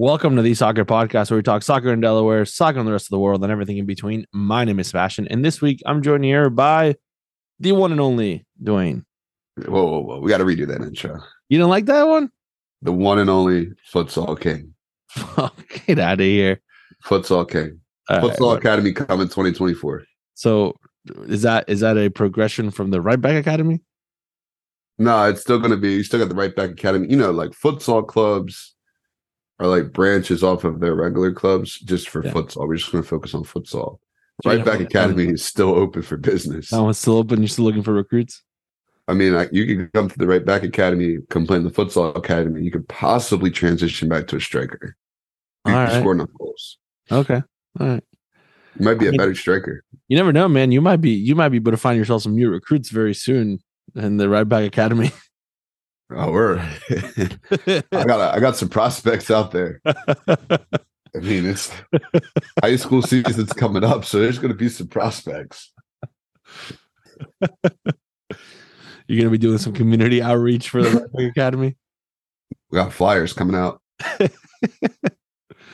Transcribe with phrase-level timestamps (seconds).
[0.00, 3.06] Welcome to the Soccer Podcast, where we talk soccer in Delaware, soccer in the rest
[3.06, 4.26] of the world, and everything in between.
[4.32, 6.94] My name is Sebastian, and this week I'm joined here by
[7.58, 9.02] the one and only Dwayne.
[9.56, 10.20] Whoa, whoa, whoa.
[10.20, 11.18] We got to redo that intro.
[11.48, 12.30] You didn't like that one?
[12.80, 14.72] The one and only Futsal King.
[15.08, 16.60] Fuck, Get out of here.
[17.04, 17.80] Futsal King.
[18.08, 20.04] All right, Futsal Academy coming 2024.
[20.34, 20.76] So
[21.26, 23.80] is that is that a progression from the right back academy?
[24.96, 27.08] No, it's still going to be, you still got the right back academy.
[27.10, 28.76] You know, like futsal clubs
[29.60, 32.32] are like branches off of their regular clubs just for Yeah.
[32.32, 32.66] futsal.
[32.68, 33.98] We're just going to focus on futsal.
[34.44, 36.70] So Right back academy is still open for business.
[36.70, 37.40] That one's still open.
[37.40, 38.42] You're still looking for recruits.
[39.08, 41.70] I mean, like, you can come to the right back academy, come play in the
[41.70, 42.62] futsal academy.
[42.62, 44.96] You could possibly transition back to a striker.
[45.66, 45.98] You All right.
[46.00, 46.78] score enough goals.
[47.10, 47.42] Okay.
[47.80, 48.04] All right.
[48.78, 49.82] You might be I a mean- better striker.
[50.08, 50.70] You never know, man.
[50.72, 53.58] You might be you might be able to find yourself some new recruits very soon
[53.94, 55.10] in the right back academy.
[56.10, 56.58] Oh, we're.
[56.90, 59.80] I got I got some prospects out there.
[59.86, 61.70] I mean, it's
[62.62, 65.72] high school season's coming up, so there's going to be some prospects.
[69.08, 71.76] You're gonna be doing some community outreach for the academy.
[72.70, 73.80] We got flyers coming out.
[74.20, 74.28] I'm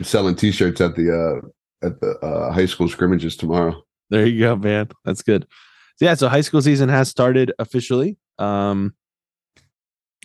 [0.03, 3.83] selling T-shirts at the uh, at the uh, high school scrimmages tomorrow.
[4.11, 4.89] There you go, man.
[5.05, 5.47] That's good.
[5.97, 8.19] So yeah, so high school season has started officially.
[8.39, 8.95] Um,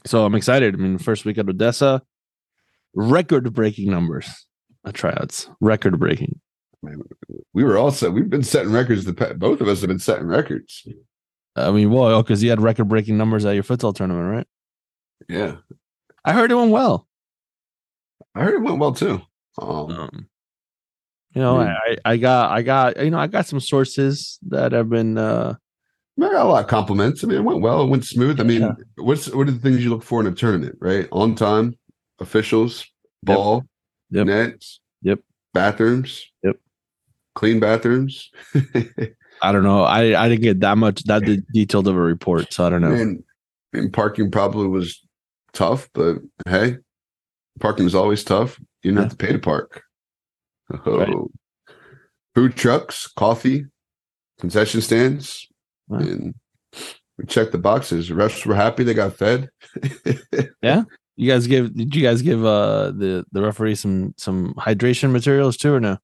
[0.05, 0.75] so I'm excited.
[0.75, 2.01] I mean, first week at Odessa,
[2.93, 4.29] record-breaking numbers
[4.85, 6.39] at tryouts, record-breaking.
[7.53, 9.05] We were also we've been setting records.
[9.05, 10.87] The both of us have been setting records.
[11.55, 14.47] I mean, well, because you had record-breaking numbers at your futsal tournament, right?
[15.27, 15.57] Yeah,
[16.23, 17.07] I heard it went well.
[18.35, 19.21] I heard it went well too.
[19.57, 20.29] Um, Um,
[21.33, 21.59] you know.
[21.59, 25.55] I, I got, I got, you know, I got some sources that have been, uh,
[26.21, 27.23] I got a lot of compliments.
[27.23, 27.83] I mean, it went well.
[27.83, 28.39] It went smooth.
[28.39, 28.73] I mean, Yeah.
[28.97, 30.75] what's what are the things you look for in a tournament?
[30.79, 31.75] Right, on time,
[32.19, 32.85] officials,
[33.23, 33.65] ball,
[34.11, 34.27] Yep.
[34.27, 35.19] nets, Yep.
[35.53, 36.57] bathrooms, Yep.
[37.35, 38.29] clean bathrooms.
[39.41, 39.83] I don't know.
[39.83, 42.91] I, I didn't get that much that detailed of a report, so I don't know.
[42.91, 43.23] and,
[43.71, 45.01] and parking probably was
[45.53, 46.77] tough, but hey,
[47.61, 48.59] parking is always tough.
[48.83, 49.83] You don't have to pay to park.
[50.85, 50.97] Oh.
[50.99, 51.15] Right.
[52.35, 53.65] Food trucks, coffee,
[54.39, 55.47] concession stands,
[55.89, 56.05] Right.
[56.07, 56.35] and
[57.17, 58.07] we checked the boxes.
[58.07, 59.49] The refs were happy; they got fed.
[60.61, 60.83] Yeah.
[61.15, 61.73] You guys give?
[61.75, 65.97] Did you guys give uh the the referee some some hydration materials too, or no?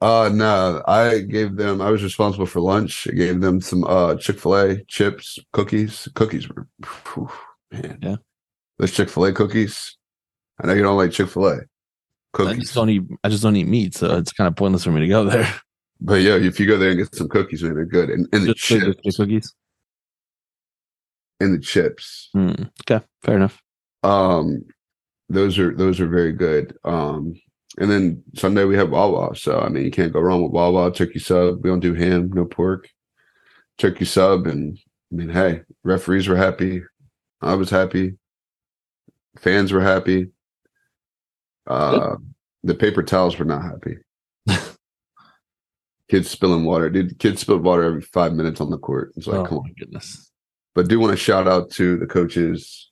[0.00, 3.06] Uh no, I gave them I was responsible for lunch.
[3.08, 6.08] I gave them some uh Chick-fil-A chips, cookies.
[6.14, 6.66] Cookies were
[7.14, 7.30] whew,
[7.70, 7.98] man.
[8.02, 8.16] Yeah.
[8.78, 9.96] Those Chick-fil-A cookies.
[10.60, 11.60] I know you don't like Chick-fil-A.
[12.32, 12.52] Cookies.
[12.52, 13.02] I just don't eat.
[13.22, 15.54] I just don't eat meat, so it's kind of pointless for me to go there.
[16.04, 18.10] But yeah, if you go there and get some cookies, man, they're good.
[18.10, 19.16] And, and the Just the chips.
[19.16, 19.54] cookies.
[21.38, 22.28] And the chips.
[22.32, 23.62] Hmm, okay, fair enough.
[24.02, 24.64] Um
[25.28, 26.76] those are those are very good.
[26.84, 27.34] Um
[27.78, 29.36] and then Sunday we have Wawa.
[29.36, 31.62] So I mean you can't go wrong with Wawa, turkey sub.
[31.62, 32.88] We don't do ham, no pork.
[33.78, 34.76] Turkey sub and
[35.12, 36.82] I mean, hey, referees were happy.
[37.40, 38.16] I was happy.
[39.38, 40.30] Fans were happy.
[41.68, 42.16] Uh
[42.64, 43.98] the paper towels were not happy.
[46.12, 46.90] Kids spilling water.
[46.90, 49.14] Dude, kids spill water every five minutes on the court.
[49.16, 49.74] It's like, oh come on.
[49.78, 50.30] goodness.
[50.74, 52.90] But do want to shout out to the coaches.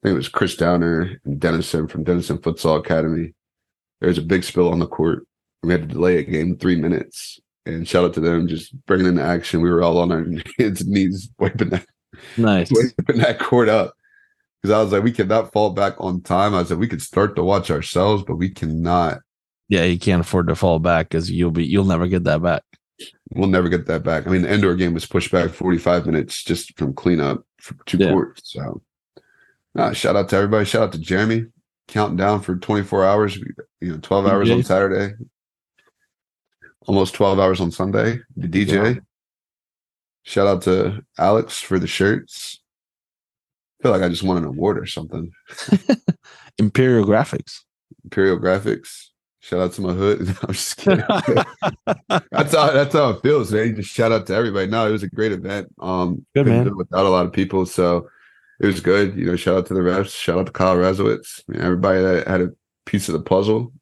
[0.00, 3.34] I think it was Chris Downer and Dennison from Dennison Futsal Academy.
[4.00, 5.26] There was a big spill on the court.
[5.64, 7.40] We had to delay a game three minutes.
[7.64, 9.60] And shout out to them just bringing in the action.
[9.60, 10.24] We were all on our
[10.60, 11.86] hands and knees wiping that,
[12.36, 12.70] Nice.
[12.70, 13.92] wiping that court up.
[14.62, 16.54] Because I was like, we cannot fall back on time.
[16.54, 19.18] I said we could start to watch ourselves, but we cannot.
[19.68, 22.62] Yeah, you can't afford to fall back because you'll be you'll never get that back.
[23.34, 24.26] We'll never get that back.
[24.26, 27.98] I mean, the indoor game was pushed back 45 minutes just from cleanup for two
[27.98, 28.12] Yeah.
[28.12, 28.42] courts.
[28.44, 28.80] So,
[29.74, 30.64] nah, shout out to everybody.
[30.64, 31.46] Shout out to Jeremy
[31.88, 33.36] counting down for 24 hours.
[33.36, 33.44] You
[33.82, 35.14] know, 12 hours on Saturday,
[36.86, 38.20] almost 12 hours on Sunday.
[38.36, 38.94] The DJ.
[38.94, 39.00] Yeah.
[40.22, 42.60] Shout out to Alex for the shirts.
[43.80, 45.30] I feel like I just won an award or something.
[46.58, 47.60] Imperial Graphics.
[48.04, 49.08] Imperial Graphics.
[49.46, 50.28] Shout out to my hood.
[50.42, 51.04] I'm just kidding.
[52.32, 53.76] that's how that's how it feels, man.
[53.76, 54.66] Just shout out to everybody.
[54.66, 55.72] No, it was a great event.
[55.78, 56.76] Um, Good, man.
[56.76, 58.08] without a lot of people, so
[58.60, 59.14] it was good.
[59.16, 60.16] You know, shout out to the refs.
[60.16, 61.42] Shout out to Kyle Razowitz.
[61.48, 62.48] I mean, everybody that had a
[62.86, 63.72] piece of the puzzle.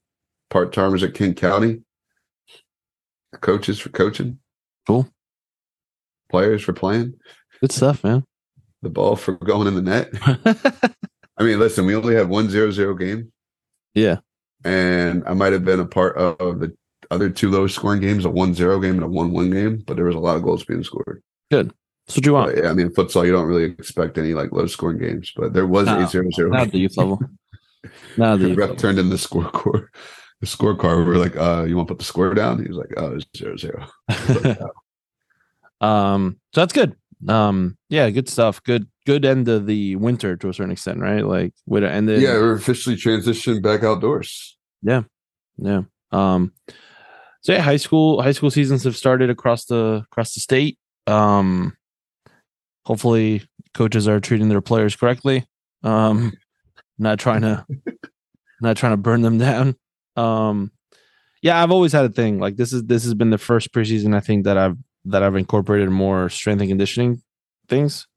[0.50, 1.80] Part timers at King County.
[3.40, 4.38] Coaches for coaching.
[4.86, 5.08] Cool.
[6.30, 7.14] Players for playing.
[7.62, 8.22] Good stuff, man.
[8.82, 10.10] The ball for going in the net.
[11.38, 13.32] I mean, listen, we only have one zero zero game.
[13.94, 14.18] yeah.
[14.64, 16.74] And I might have been a part of the
[17.10, 20.14] other two lowest scoring games, a 1-0 game and a 1-1 game, but there was
[20.14, 21.22] a lot of goals being scored.
[21.50, 21.72] Good.
[22.06, 22.54] That's what you want.
[22.54, 25.52] But, yeah, I mean, futsal, you don't really expect any like low scoring games, but
[25.52, 27.20] there was No, a 0-0 Not at the youth level.
[28.16, 29.88] Now The the ref turned in the scorecard.
[30.40, 30.98] The scorecard.
[30.98, 32.62] We were like, uh, you want to put the score down?
[32.62, 33.86] He was like, oh, it's zero zero.
[35.80, 36.96] um so that's good
[37.28, 41.24] um yeah good stuff good good end of the winter to a certain extent right?
[41.24, 44.56] Like to end it yeah, we're officially transitioned back outdoors.
[44.82, 45.02] Yeah,
[45.58, 46.52] yeah um
[47.40, 50.78] so yeah high school high school seasons have started across the across the state.
[51.06, 51.76] Um
[52.84, 53.42] hopefully
[53.72, 55.46] coaches are treating their players correctly.
[55.82, 56.32] Um
[56.98, 57.66] not trying to
[58.60, 59.76] not trying to burn them down.
[60.16, 60.70] Um
[61.44, 64.16] yeah i've always had a thing like this is this has been the first preseason
[64.16, 67.22] i think that i've that i've incorporated more strength and conditioning
[67.68, 68.08] things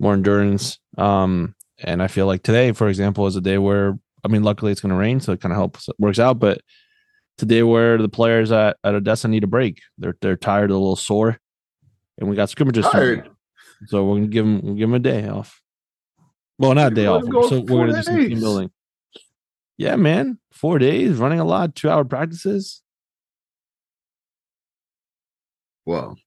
[0.00, 0.78] more endurance.
[0.98, 4.70] Um and i feel like today for example is a day where i mean luckily
[4.70, 6.60] it's going to rain so it kind of helps works out but
[7.40, 9.80] today where the players at, at odessa need a break.
[9.96, 11.38] They're they're tired a little sore
[12.18, 12.84] and we got scrimmages.
[12.84, 13.30] Tired.
[13.86, 15.62] so we're gonna give them we'll give them a day off.
[16.58, 18.70] Well not a day off so we're gonna do some team building.
[19.78, 22.82] Yeah man four days running a lot two hour practices.
[25.86, 26.18] Well,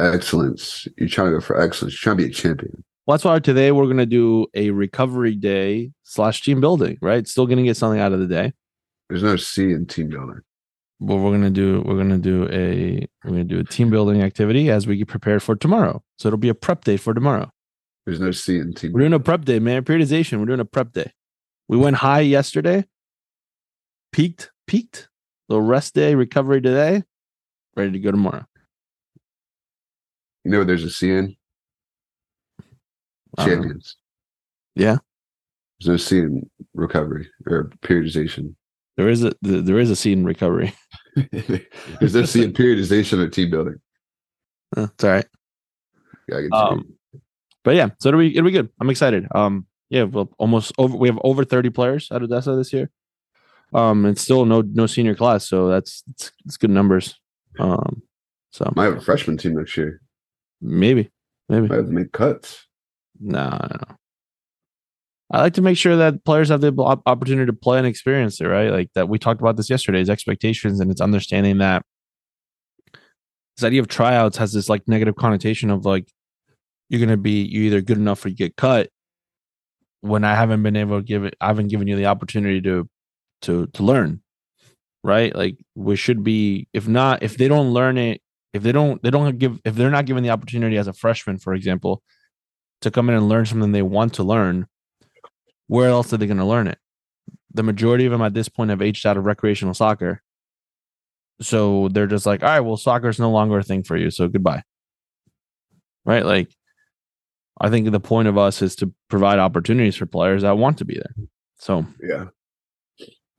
[0.00, 0.86] excellence.
[0.96, 1.94] You're trying to go for excellence.
[1.94, 2.84] You're trying to be a champion.
[3.06, 7.28] Well, that's why today we're gonna do a recovery day slash team building, right?
[7.28, 8.52] Still gonna get something out of the day.
[9.08, 10.40] There's no C in team building.
[11.00, 14.70] But we're gonna do we're gonna do a we're gonna do a team building activity
[14.70, 16.02] as we get prepared for tomorrow.
[16.18, 17.50] So it'll be a prep day for tomorrow.
[18.06, 18.92] There's no C in team.
[18.92, 19.84] We're doing a prep day, man.
[19.84, 20.38] Periodization.
[20.38, 21.12] We're doing a prep day.
[21.68, 22.86] We went high yesterday,
[24.12, 25.08] peaked, peaked.
[25.50, 27.02] Little rest day, recovery today,
[27.76, 28.46] ready to go tomorrow.
[30.44, 31.36] You know there's a in?
[33.38, 33.48] I don't.
[33.48, 33.96] Champions.
[34.74, 34.98] Yeah.
[35.80, 38.54] There's no C in recovery or periodization.
[38.96, 40.72] There is a there is a scene recovery.
[41.32, 43.76] There's no C in periodization or team building.
[44.76, 45.26] Uh, It's all right.
[46.28, 46.68] Yeah, I.
[46.68, 46.94] Um,
[47.62, 48.70] but yeah, so it'll be it'll be good.
[48.80, 49.28] I'm excited.
[49.32, 50.96] Um, yeah, well, almost over.
[50.96, 52.90] We have over 30 players at Odessa this year.
[53.72, 57.14] Um, and still no no senior class, so that's it's, it's good numbers.
[57.60, 58.02] Um,
[58.50, 60.00] so Might have a freshman team next year.
[60.64, 61.10] Maybe
[61.48, 62.66] maybe Might have to make cuts.
[63.20, 63.96] no no no.
[65.30, 66.72] I like to make sure that players have the
[67.06, 68.70] opportunity to play and experience it, right?
[68.70, 71.82] Like that we talked about this yesterday, is expectations and it's understanding that
[73.56, 76.08] this idea of tryouts has this like negative connotation of like
[76.88, 78.90] you're gonna be you either good enough or you get cut.
[80.02, 82.88] When I haven't been able to give it, I haven't given you the opportunity to
[83.42, 84.22] to to learn,
[85.02, 85.34] right?
[85.34, 88.20] Like we should be, if not, if they don't learn it,
[88.54, 91.38] if they don't, they don't give, if they're not given the opportunity as a freshman,
[91.38, 92.02] for example,
[92.80, 94.66] to come in and learn something they want to learn,
[95.66, 96.78] where else are they going to learn it?
[97.52, 100.22] The majority of them at this point have aged out of recreational soccer.
[101.40, 104.10] So they're just like, all right, well, soccer is no longer a thing for you.
[104.10, 104.62] So goodbye.
[106.04, 106.24] Right.
[106.24, 106.54] Like,
[107.60, 110.84] I think the point of us is to provide opportunities for players that want to
[110.84, 111.14] be there.
[111.58, 112.26] So, Yeah.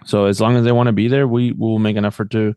[0.05, 2.55] so as long as they want to be there, we will make an effort to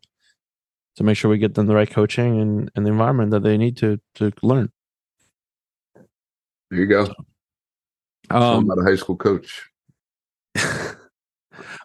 [0.95, 3.57] to make sure we get them the right coaching and, and the environment that they
[3.57, 4.71] need to to learn.
[6.69, 7.07] There you go.
[8.29, 9.69] Um, not a high school coach.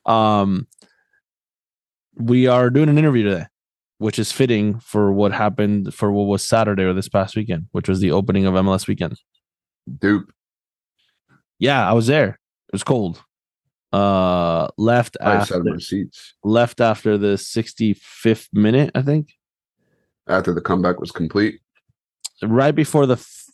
[0.06, 0.66] um,
[2.16, 3.46] we are doing an interview today,
[3.98, 7.88] which is fitting for what happened for what was Saturday or this past weekend, which
[7.88, 9.18] was the opening of MLS weekend.
[9.98, 10.30] Dupe.
[11.58, 12.38] Yeah, I was there.
[12.68, 13.22] It was cold.
[13.94, 19.24] Uh, left I after in my seats left after the 65th minute, I think.
[20.26, 21.60] after the comeback was complete.
[22.42, 23.44] Right before the f-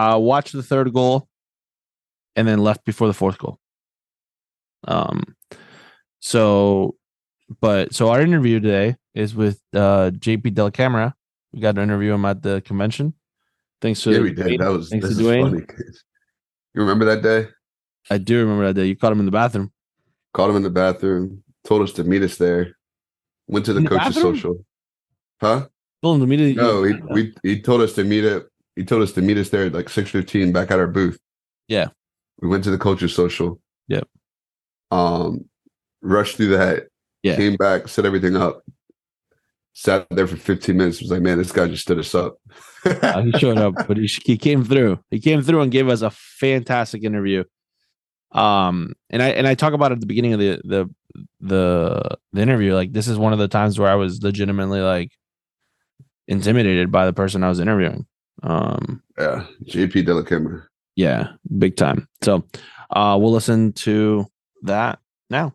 [0.00, 1.16] uh watched the third goal
[2.36, 3.58] and then left before the fourth goal.
[4.94, 5.18] Um
[6.20, 6.96] so
[7.60, 11.14] but so our interview today is with uh JP Dellacamera.
[11.52, 13.14] We got to interview him at the convention.
[13.80, 14.60] Thanks to Yeah, we did.
[14.60, 15.42] That was thanks this to Dwayne.
[15.50, 15.64] funny.
[16.74, 17.48] You remember that day?
[18.10, 18.86] I do remember that day.
[18.90, 19.72] You caught him in the bathroom.
[20.36, 22.76] Called him in the bathroom, told us to meet us there.
[23.48, 24.34] Went to the the coach's bathroom?
[24.34, 24.64] social.
[25.40, 25.68] Huh?
[26.02, 26.56] Told him to meet.
[26.56, 28.46] No, he we he told us to meet it.
[28.74, 31.18] He told us to meet us there at like six fifteen back at our booth.
[31.68, 31.88] Yeah.
[32.42, 33.58] We went to the coach's social.
[33.88, 34.06] Yep.
[34.90, 35.48] Um,
[36.02, 36.88] rushed through that.
[37.22, 37.36] Yeah.
[37.36, 38.62] Came back, set everything up.
[39.72, 41.00] Sat there for fifteen minutes.
[41.00, 42.36] Was like, man, this guy just stood us up.
[42.84, 44.98] Uh, he showed up, but he, he came through.
[45.10, 47.42] He came through and gave us a fantastic interview.
[48.32, 50.90] Um, and I and I talk about it at the beginning of the the
[51.40, 52.74] the the interview.
[52.74, 55.10] Like this is one of the times where I was legitimately like
[56.28, 58.06] intimidated by the person I was interviewing.
[58.42, 60.64] Um, yeah, JP Dellacamera.
[60.96, 61.28] yeah,
[61.58, 62.08] big time.
[62.22, 62.44] So,
[62.90, 64.26] uh, we'll listen to
[64.62, 64.98] that
[65.30, 65.54] now.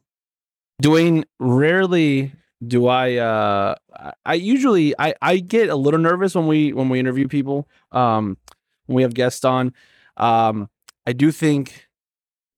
[0.82, 2.34] Dwayne, rarely
[2.66, 6.90] do I uh I- I usually I I get a little nervous when we when
[6.90, 8.38] we interview people um
[8.86, 9.74] when we have guests on.
[10.18, 10.70] Um
[11.06, 11.88] I do think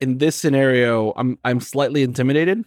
[0.04, 2.64] in this scenario, I'm I'm slightly intimidated,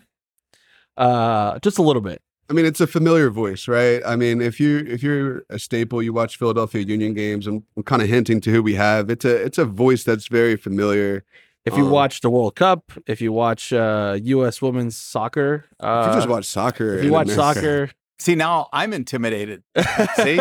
[0.96, 2.20] uh, just a little bit.
[2.48, 4.00] I mean, it's a familiar voice, right?
[4.06, 7.46] I mean, if you if you're a staple, you watch Philadelphia Union games.
[7.46, 9.10] I'm, I'm kind of hinting to who we have.
[9.10, 11.24] It's a it's a voice that's very familiar.
[11.64, 14.62] If you Um, watch the World Cup, if you watch uh, U.S.
[14.62, 17.90] women's soccer, uh, If you just watch soccer, if you watch America- soccer,
[18.20, 19.62] See, now I'm intimidated.
[20.16, 20.38] See?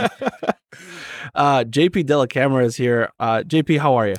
[1.33, 3.09] uh, JP Dellacamera is here.
[3.19, 4.15] Uh, JP, how are you?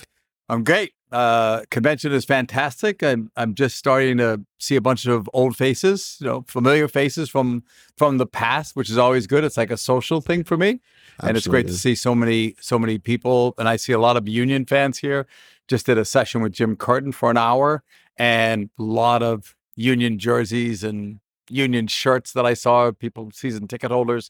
[0.49, 0.93] I'm great.
[1.13, 3.03] Uh, convention is fantastic.
[3.03, 7.31] I'm I'm just starting to see a bunch of old faces, you know, familiar faces
[7.31, 7.63] from
[7.97, 9.45] from the past, which is always good.
[9.45, 10.81] It's like a social thing for me,
[11.21, 13.55] and it's great to see so many so many people.
[13.57, 15.27] And I see a lot of Union fans here.
[15.69, 17.85] Just did a session with Jim Curtin for an hour,
[18.17, 22.91] and a lot of Union jerseys and Union shirts that I saw.
[22.91, 24.29] People season ticket holders,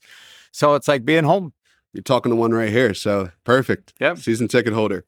[0.53, 1.55] so it's like being home.
[1.95, 3.95] You're talking to one right here, so perfect.
[3.99, 4.19] Yep.
[4.19, 5.07] season ticket holder.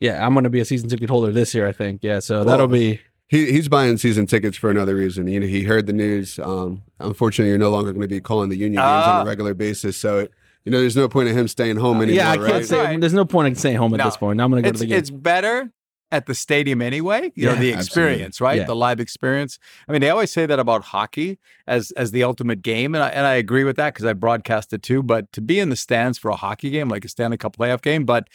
[0.00, 2.00] Yeah, I'm going to be a season ticket holder this year, I think.
[2.02, 5.26] Yeah, so that'll be He he's buying season tickets for another reason.
[5.26, 6.38] You know, he heard the news.
[6.38, 9.22] Um, unfortunately, you're no longer going to be calling the Union games on Ah.
[9.22, 9.96] a regular basis.
[9.96, 10.32] So, it,
[10.64, 12.14] you know, there's no point in him staying home anymore.
[12.16, 12.30] yeah.
[12.32, 12.64] I can't right?
[12.66, 13.00] say Right.
[13.00, 14.04] there's no point in staying home at No.
[14.04, 14.40] this point.
[14.40, 14.98] I'm going to go to the game.
[14.98, 15.72] it's better
[16.10, 17.32] at the stadium anyway.
[17.34, 17.80] You know, Yeah, the absolutely.
[18.14, 18.58] experience, right?
[18.58, 18.64] Yeah.
[18.64, 19.58] The live experience.
[19.88, 23.08] I mean, they always say that about hockey as as the ultimate game, and I,
[23.08, 25.02] and I agree with that because I broadcast it too.
[25.02, 27.82] But to be in the stands for a hockey game, like a Stanley Cup playoff
[27.82, 28.28] game, but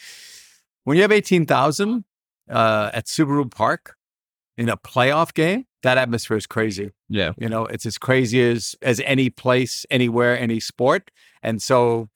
[0.84, 2.04] when you have eighteen thousand
[2.48, 3.96] uh, at Subaru Park
[4.56, 6.90] in a playoff game, that atmosphere is crazy.
[7.08, 7.32] yeah.
[7.36, 11.10] You know, it's as crazy as as any place, anywhere, any sport.
[11.42, 12.08] And so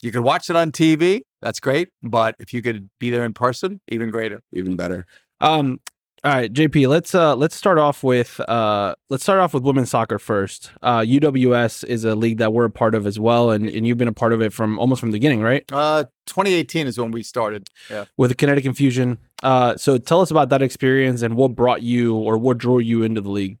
[0.00, 1.22] you could watch it on TV.
[1.40, 1.88] That's great.
[2.02, 4.42] But if you could be there in person, even greater.
[4.52, 5.06] Even better.
[5.40, 5.80] Um.
[6.24, 6.86] All right, JP.
[6.86, 10.70] Let's uh let's start off with uh let's start off with women's soccer first.
[10.80, 13.98] Uh, UWS is a league that we're a part of as well, and and you've
[13.98, 15.64] been a part of it from almost from the beginning, right?
[15.72, 17.68] Uh, 2018 is when we started.
[17.90, 18.04] Yeah.
[18.16, 19.18] With the Kinetic Infusion.
[19.42, 23.02] Uh, so tell us about that experience and what brought you or what drew you
[23.02, 23.58] into the league.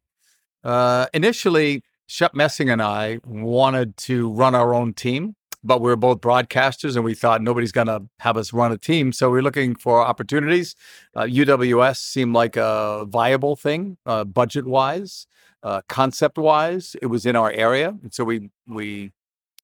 [0.62, 5.96] Uh, initially, Shep Messing and I wanted to run our own team, but we were
[5.96, 9.12] both broadcasters and we thought nobody's going to have us run a team.
[9.12, 10.74] So we are looking for opportunities.
[11.14, 15.26] Uh, UWS seemed like a viable thing, uh, budget wise,
[15.62, 16.96] uh, concept wise.
[17.00, 17.96] It was in our area.
[18.02, 19.12] And so we, we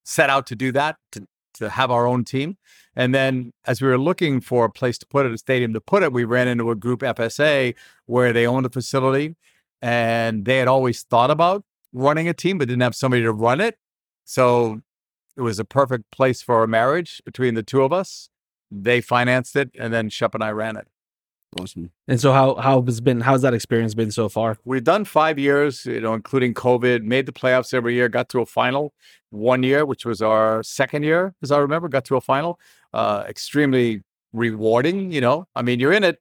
[0.04, 2.56] set out to do that, to, to have our own team.
[2.94, 5.80] And then as we were looking for a place to put it, a stadium to
[5.80, 7.74] put it, we ran into a group FSA
[8.06, 9.34] where they owned a facility
[9.82, 13.60] and they had always thought about running a team but didn't have somebody to run
[13.60, 13.76] it.
[14.24, 14.82] So
[15.38, 18.28] it was a perfect place for a marriage between the two of us.
[18.70, 20.88] They financed it and then Shep and I ran it.
[21.58, 21.92] Awesome.
[22.06, 24.58] And so how how has been how's that experience been so far?
[24.64, 28.40] We've done five years, you know, including COVID, made the playoffs every year, got to
[28.40, 28.92] a final
[29.30, 32.60] one year, which was our second year, as I remember, got to a final.
[32.92, 34.02] Uh, extremely
[34.32, 35.46] rewarding, you know.
[35.54, 36.18] I mean, you're in it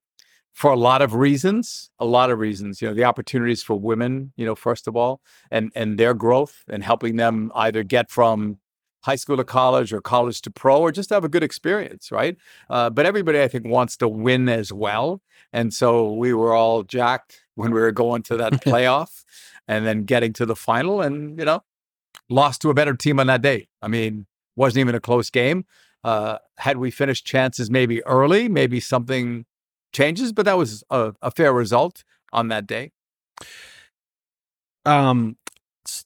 [0.54, 4.32] for a lot of reasons, a lot of reasons, you know, the opportunities for women,
[4.38, 5.22] you know, first of all,
[5.52, 8.60] and and their growth and helping them either get from
[9.08, 12.36] high school to college or college to pro or just have a good experience, right?
[12.70, 15.22] Uh, but everybody, I think, wants to win as well.
[15.54, 19.24] And so we were all jacked when we were going to that playoff
[19.66, 21.64] and then getting to the final and, you know,
[22.30, 23.70] lost to a better team on that day.
[23.82, 24.26] I mean,
[24.58, 25.66] wasn't even a close game.
[26.04, 29.46] Uh, had we finished chances maybe early, maybe something
[29.94, 32.92] changes, but that was a, a fair result on that day.
[34.86, 35.38] um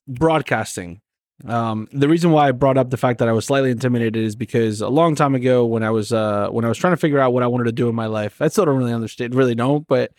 [0.08, 1.02] broadcasting
[1.48, 4.36] um the reason why i brought up the fact that i was slightly intimidated is
[4.36, 7.20] because a long time ago when i was uh when i was trying to figure
[7.20, 9.56] out what i wanted to do in my life i still don't really understand really
[9.56, 10.12] know but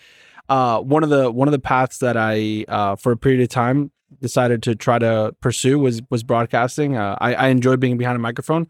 [0.48, 3.48] uh one of the one of the paths that i uh for a period of
[3.48, 6.96] time decided to try to pursue was was broadcasting.
[6.96, 8.66] Uh, i i enjoyed being behind a microphone.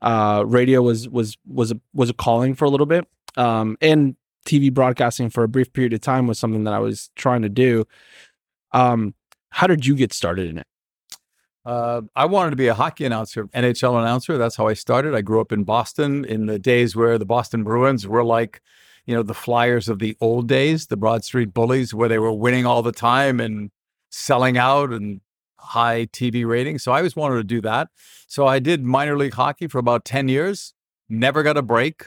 [0.00, 3.06] Uh radio was was was was a calling for a little bit.
[3.36, 7.10] Um and tv broadcasting for a brief period of time was something that i was
[7.16, 7.84] trying to do.
[8.72, 9.14] Um
[9.50, 10.66] how did you get started in it?
[11.64, 14.36] Uh, I wanted to be a hockey announcer, NHL announcer.
[14.36, 15.14] That's how I started.
[15.14, 18.60] I grew up in Boston in the days where the Boston Bruins were like,
[19.06, 22.32] you know, the Flyers of the old days, the Broad Street Bullies, where they were
[22.32, 23.70] winning all the time and
[24.10, 25.20] selling out and
[25.58, 26.82] high TV ratings.
[26.82, 27.88] So I always wanted to do that.
[28.26, 30.74] So I did minor league hockey for about 10 years,
[31.08, 32.06] never got a break.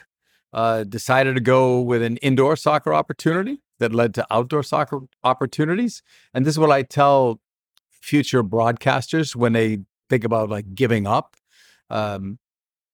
[0.54, 6.02] Uh, decided to go with an indoor soccer opportunity that led to outdoor soccer opportunities.
[6.34, 7.42] And this is what I tell
[8.06, 11.36] future broadcasters when they think about like giving up.
[11.90, 12.38] Um,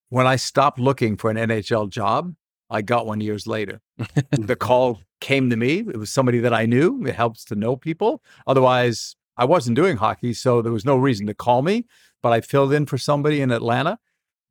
[0.08, 2.34] when I stopped looking for an NHL job,
[2.70, 3.82] I got one years later.
[4.30, 5.80] the call came to me.
[5.80, 7.04] It was somebody that I knew.
[7.06, 8.22] It helps to know people.
[8.46, 11.84] Otherwise, I wasn't doing hockey, so there was no reason to call me.
[12.22, 13.98] But I filled in for somebody in Atlanta.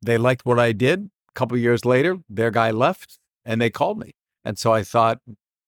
[0.00, 1.10] They liked what I did.
[1.30, 4.12] A couple years later, their guy left and they called me.
[4.44, 5.18] And so I thought,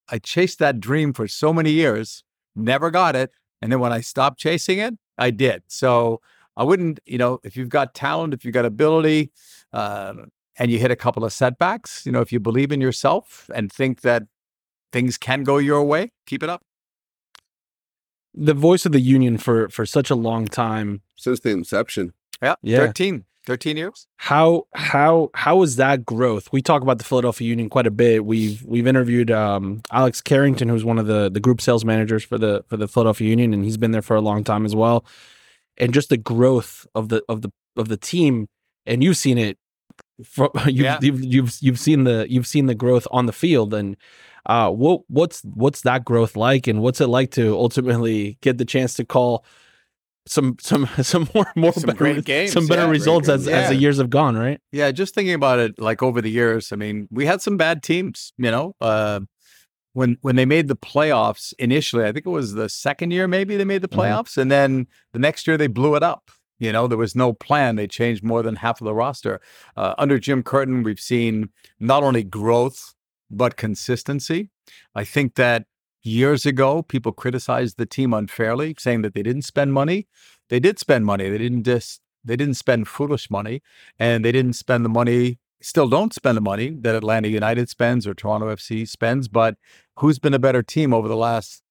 [0.09, 2.23] I chased that dream for so many years,
[2.55, 3.31] never got it.
[3.61, 5.63] And then when I stopped chasing it, I did.
[5.67, 6.21] So
[6.57, 9.31] I wouldn't, you know, if you've got talent, if you've got ability,
[9.73, 10.13] uh,
[10.57, 13.71] and you hit a couple of setbacks, you know, if you believe in yourself and
[13.71, 14.23] think that
[14.93, 16.61] things can go your way, keep it up.
[18.33, 21.01] The voice of the union for for such a long time.
[21.15, 22.13] Since the inception.
[22.41, 22.79] Yeah, Yeah.
[22.79, 24.07] 13, 13 years.
[24.17, 26.49] How how how is that growth?
[26.51, 28.25] We talk about the Philadelphia Union quite a bit.
[28.25, 32.37] We've we've interviewed um, Alex Carrington, who's one of the the group sales managers for
[32.37, 35.05] the for the Philadelphia Union, and he's been there for a long time as well.
[35.77, 38.47] And just the growth of the of the of the team,
[38.85, 39.57] and you've seen it.
[40.23, 40.99] For, you've, Yeah.
[41.01, 43.95] you've you've you've seen the you've seen the growth on the field, and
[44.45, 48.65] uh, what what's what's that growth like, and what's it like to ultimately get the
[48.65, 49.45] chance to call
[50.27, 53.55] some some some more more Some better, great games, some better yeah, results as games.
[53.57, 54.59] as the years have gone, right?
[54.71, 57.83] Yeah, just thinking about it, like over the years, I mean, we had some bad
[57.83, 58.33] teams.
[58.37, 59.21] You know, uh,
[59.93, 63.55] when when they made the playoffs initially, I think it was the second year maybe
[63.57, 63.97] they made the Mhm.
[63.99, 66.31] playoffs, and then the next year they blew it up.
[66.57, 67.75] You know, there was no plan.
[67.75, 69.41] They changed more than half of the roster.
[69.75, 72.93] Uh, under Jim Curtin, we've seen not only growth
[73.29, 74.49] but consistency.
[74.93, 75.65] I think that
[76.05, 80.07] years ago people criticized the team unfairly, saying that they didn't spend money.
[80.49, 81.29] They did spend money.
[81.29, 83.61] They didn't just they didn't spend foolish money
[83.99, 88.05] and they didn't spend the money still don't spend the money that Atlanta United spends
[88.05, 89.55] or Toronto FC spends but
[89.99, 91.61] who's been a better team over the last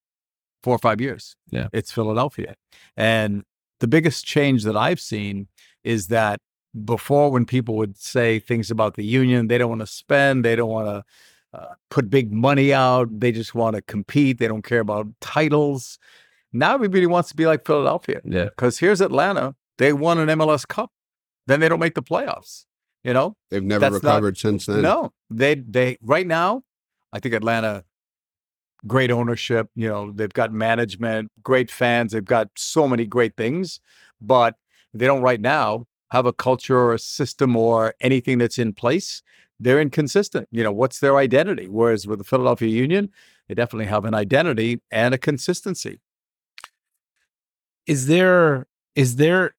[0.63, 1.69] 4 or 5 years Yeah.
[1.73, 2.55] it's Philadelphia
[2.97, 3.45] and
[3.81, 5.49] the biggest change that I've seen
[5.83, 6.41] is that
[6.85, 10.57] before when people would say things about the union they don't want to spend they
[10.57, 11.05] don't want to
[11.55, 15.99] uh, put big money out they just want to compete they don't care about titles
[16.53, 18.45] now everybody wants to be like Philadelphia Yeah.
[18.45, 19.55] because here's Atlanta.
[19.79, 20.91] They won an MLS Cup.
[21.49, 22.65] Then they don't make the playoffs.
[23.03, 24.83] You know, They've never That's not- recovered since then.
[24.83, 26.63] no, they they right now.
[27.13, 27.85] I think Atlanta,
[28.87, 29.69] great ownership.
[29.75, 32.13] You know, they've got management, great fans.
[32.13, 33.81] They've got so many great things,
[34.21, 34.55] but
[34.93, 39.23] they don't right now have a culture or a system or anything that's in place.
[39.61, 40.49] They're inconsistent.
[40.51, 41.69] You know, what's their identity?
[41.69, 43.11] Whereas with the Philadelphia Union,
[43.49, 46.01] they definitely have an identity and a consistency.
[47.87, 49.55] is there is there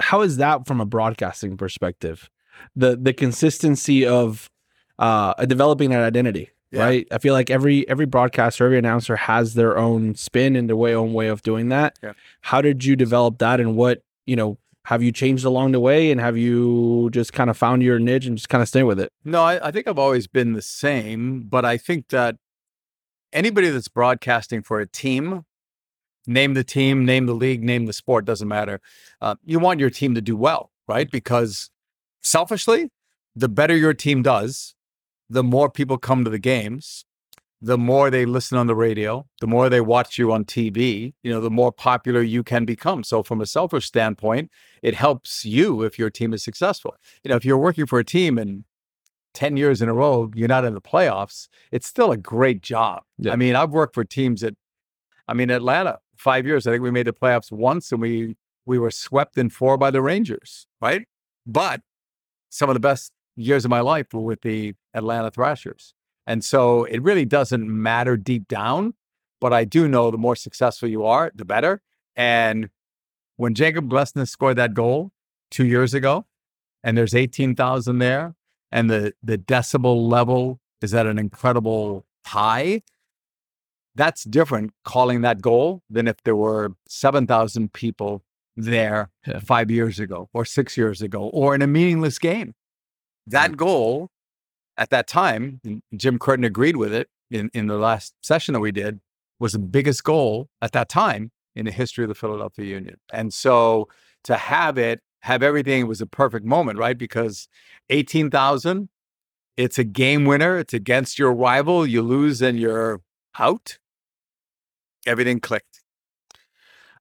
[0.00, 2.30] how is that from a broadcasting perspective
[2.76, 4.50] the the consistency of
[4.98, 6.84] uh developing that identity Yeah.
[6.84, 10.76] right i feel like every every broadcaster every announcer has their own spin and their
[10.76, 12.12] way own way of doing that Yeah.
[12.42, 14.58] how did you develop that and what you know
[14.88, 18.24] have you changed along the way and have you just kind of found your niche
[18.24, 20.62] and just kind of stay with it No, I, I think I've always been the
[20.62, 22.36] same, but I think that
[23.30, 25.44] anybody that's broadcasting for a team,
[26.26, 28.80] name the team, name the league, name the sport, doesn't matter.
[29.20, 31.10] Uh, you want your team to do well, right?
[31.10, 31.70] Because
[32.22, 32.90] selfishly,
[33.36, 34.74] the better your team does,
[35.28, 37.04] the more people come to the games,
[37.60, 41.32] the more they listen on the radio, the more they watch you on TV, you
[41.32, 43.02] know, the more popular you can become.
[43.02, 44.50] So from a selfish standpoint,
[44.82, 46.94] it helps you if your team is successful.
[47.24, 48.64] You know, if you're working for a team and
[49.34, 53.02] 10 years in a row, you're not in the playoffs, it's still a great job.
[53.18, 53.32] Yeah.
[53.32, 54.56] I mean, I've worked for teams that,
[55.26, 58.78] I mean, Atlanta, five years, I think we made the playoffs once and we, we
[58.78, 61.06] were swept in four by the Rangers, right?
[61.44, 61.82] But
[62.50, 65.94] some of the best years of my life were with the Atlanta Thrashers.
[66.28, 68.92] And so it really doesn't matter deep down,
[69.40, 71.80] but I do know the more successful you are, the better.
[72.14, 72.68] And
[73.36, 75.10] when Jakob Glesnes scored that goal
[75.50, 76.26] two years ago,
[76.84, 78.34] and there's 18,000 there,
[78.70, 82.82] and the, the decibel level is at an incredible high,
[83.94, 88.22] that's different calling that goal than if there were 7,000 people
[88.54, 89.40] there Yeah.
[89.40, 92.54] five years ago or six years ago or in a meaningless game.
[93.26, 93.56] That mm.
[93.56, 94.10] goal
[94.78, 95.60] at that time,
[95.96, 99.00] Jim Curtin agreed with it in, in the last session that we did,
[99.38, 102.96] was the biggest goal at that time in the history of the Philadelphia Union.
[103.12, 103.88] And so
[104.24, 106.96] to have it, have everything, was a perfect moment, right?
[106.96, 107.48] Because
[107.90, 108.88] 18,000,
[109.56, 110.56] it's a game winner.
[110.58, 111.84] It's against your rival.
[111.84, 113.00] You lose and you're
[113.38, 113.78] out.
[115.06, 115.82] Everything clicked.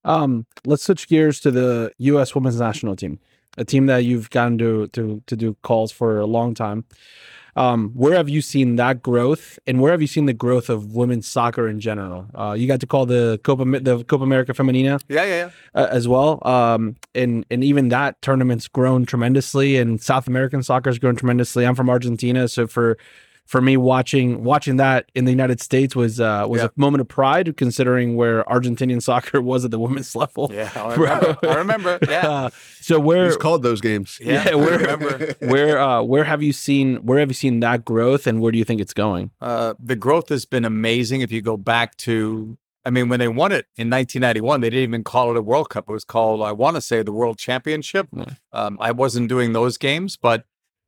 [0.03, 2.33] Um, let's switch gears to the U.S.
[2.33, 3.19] Women's National Team,
[3.57, 6.85] a team that you've gotten to to to do calls for a long time.
[7.57, 10.93] Um, where have you seen that growth, and where have you seen the growth of
[10.93, 12.27] women's soccer in general?
[12.35, 15.49] Uh, you got to call the Copa the Copa America Femenina Yeah, yeah, yeah.
[15.73, 20.99] uh, as well, um, and and even that tournament's grown tremendously, and South American soccer's
[20.99, 21.65] grown tremendously.
[21.65, 22.97] I'm from Argentina, so for
[23.47, 26.65] for me watching watching that in the United States was uh, was Yeah.
[26.67, 30.51] a moment of pride considering where Argentinian soccer was at the women's level.
[30.53, 31.38] Yeah, I remember.
[31.43, 31.99] I remember.
[32.10, 32.49] Yeah, Uh,
[32.81, 34.19] so where Who's called those games?
[34.21, 34.43] yeah.
[34.45, 35.33] yeah, I we're- remember.
[35.39, 38.57] where uh, where have you seen where have you seen that growth and where do
[38.57, 39.31] you think it's going?
[39.41, 41.21] Uh, the growth has been amazing.
[41.21, 44.83] If you go back to, I mean, when they won it in 1991, they didn't
[44.83, 45.86] even call it a World Cup.
[45.89, 48.07] It was called, I want to say, the World Championship.
[48.15, 48.25] Yeah.
[48.53, 50.45] Um, I wasn't doing those games, but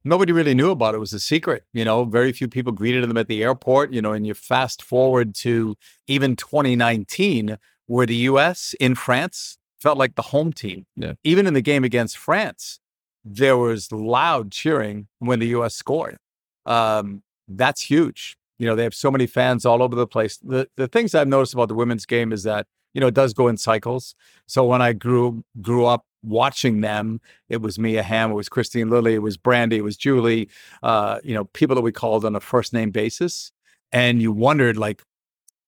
[0.09, 0.97] nobody really knew about it.
[0.97, 1.63] It was a secret.
[1.73, 3.93] You know, very few people greeted them at the airport.
[3.93, 5.75] You know, and you fast forward to
[6.07, 8.75] even 2019, where the U.S.
[8.79, 10.85] in France felt like the home team.
[10.95, 11.13] Yeah.
[11.23, 12.79] Even in the game against France,
[13.23, 15.75] there was loud cheering when the U.S.
[15.75, 16.17] scored.
[16.65, 18.37] Um, that's huge.
[18.57, 20.37] You know, they have so many fans all over the place.
[20.37, 23.33] The the things I've noticed about the women's game is that, you know, it does
[23.33, 24.15] go in cycles.
[24.47, 28.89] So when I grew grew up watching them, it was Mia Hamm, it was Kristine
[28.89, 30.49] Lilly, it was Brandi, it was Julie,
[30.83, 33.51] uh, you know, people that we called on a first name basis.
[33.91, 35.03] And you wondered like,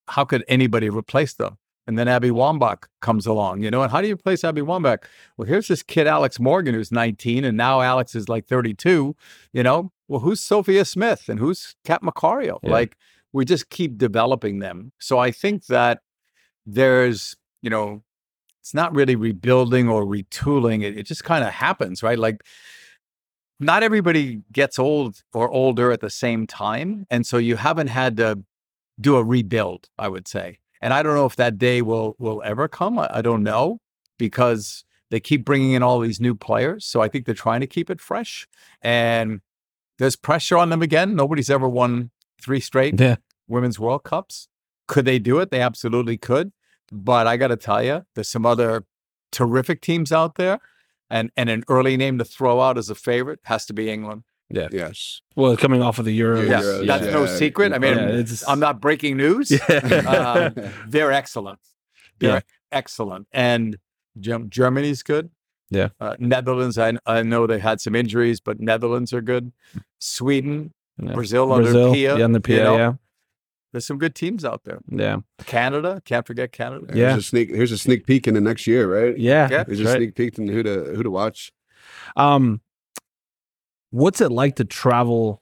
[0.07, 1.57] how could anybody replace them?
[1.87, 5.03] And then Abby Wambach comes along, you know, and how do you replace Abby Wambach?
[5.35, 9.15] Well, here's this kid, Alex Morgan, who's 19, and now Alex is like 32,
[9.51, 9.91] you know.
[10.07, 12.59] Well, who's Sophia Smith and who's Kat Macario?
[12.61, 12.71] Yeah.
[12.71, 12.97] Like,
[13.33, 14.91] we just keep developing them.
[14.99, 16.01] So I think that
[16.65, 18.03] there's, you know,
[18.61, 20.83] it's not really rebuilding or retooling.
[20.83, 22.17] It, it just kind of happens, right?
[22.17, 22.43] Like,
[23.59, 27.05] not everybody gets old or older at the same time.
[27.09, 28.43] And so you haven't had to
[28.99, 30.59] do a rebuild, I would say.
[30.81, 32.97] And I don't know if that day will will ever come.
[32.97, 33.79] I, I don't know
[34.17, 36.85] because they keep bringing in all these new players.
[36.85, 38.47] So I think they're trying to keep it fresh.
[38.81, 39.41] And
[39.99, 41.15] there's pressure on them again.
[41.15, 42.09] Nobody's ever won
[42.41, 43.17] three straight Yeah.
[43.47, 44.47] women's World Cups.
[44.87, 45.51] Could they do it?
[45.51, 46.51] They absolutely could.
[46.91, 48.83] But I got to tell you, there's some other
[49.31, 50.59] terrific teams out there.
[51.09, 54.23] And, and an early name to throw out as a favorite has to be England.
[54.49, 54.67] Yeah.
[54.71, 55.21] Yes.
[55.35, 56.49] Well, coming off of the Euros.
[56.49, 57.73] Yeah, Euros, that's no secret.
[57.73, 59.51] I mean, Yeah, it's- I'm not breaking news.
[59.51, 60.53] Yeah.
[60.57, 61.59] Um, they're excellent.
[62.19, 62.39] They're Yeah.
[62.71, 63.27] excellent.
[63.33, 63.77] And
[64.19, 65.31] Germany's good.
[65.69, 65.89] Yeah.
[65.99, 69.51] Uh, Netherlands, I, I know they had some injuries, but Netherlands are good.
[69.99, 71.13] Sweden, Yeah.
[71.13, 72.17] Brazil under Brazil, Pia.
[72.17, 72.93] yeah, under you know, yeah,
[73.71, 74.79] There's some good teams out there.
[74.89, 76.87] yeah, Canada, can't forget Canada.
[76.93, 77.11] Yeah.
[77.11, 77.49] Here's a sneak.
[77.49, 79.17] Here's a sneak peek in the next year, right?
[79.17, 79.47] yeah.
[79.49, 79.63] Yeah.
[79.65, 79.97] Here's that's a right.
[79.97, 81.51] sneak peek in who to who to watch.
[82.15, 82.61] Um,
[83.91, 85.41] what's it like to travel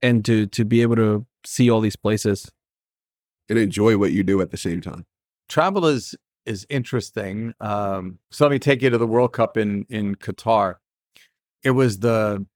[0.00, 2.50] and to to be able to see all these places?
[3.48, 5.06] and enjoy what you do at the same time.
[5.48, 7.54] travel is is interesting.
[7.60, 10.76] Um, so let me take you to the World Cup in in Qatar.
[11.62, 12.46] It was the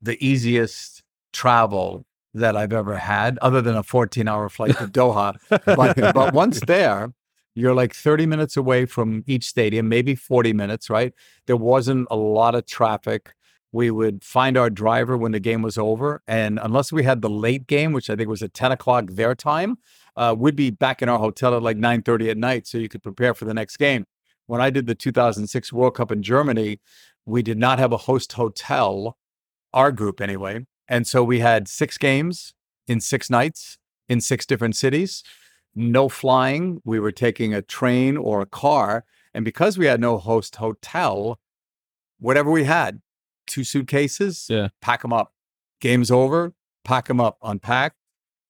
[0.00, 2.05] the easiest travel
[2.36, 5.36] that I've ever had, other than a 14 hour flight to Doha.
[5.48, 7.12] But but once there,
[7.54, 11.12] you're like 30 minutes away from each stadium, maybe 40 minutes, right?
[11.46, 13.34] There wasn't a lot of traffic.
[13.72, 17.30] We would find our driver when the game was over, and unless we had the
[17.30, 19.78] late game, which I think was at 10 o'clock their time,
[20.16, 23.02] uh, we'd be back in our hotel at like 9:30 at night, so you could
[23.02, 24.06] prepare for the next game.
[24.46, 26.80] When I did the 2006 World Cup in Germany,
[27.26, 29.18] we did not have a host hotel,
[29.72, 32.54] our group anyway, and so we had six games
[32.86, 35.24] in six nights in six different cities.
[35.74, 36.80] No flying.
[36.84, 41.38] We were taking a train or a car, and because we had no host hotel,
[42.18, 43.00] whatever we had,
[43.46, 44.68] two suitcases, Yeah.
[44.80, 45.32] pack them up.
[45.80, 47.94] Game's over, pack them up, unpack,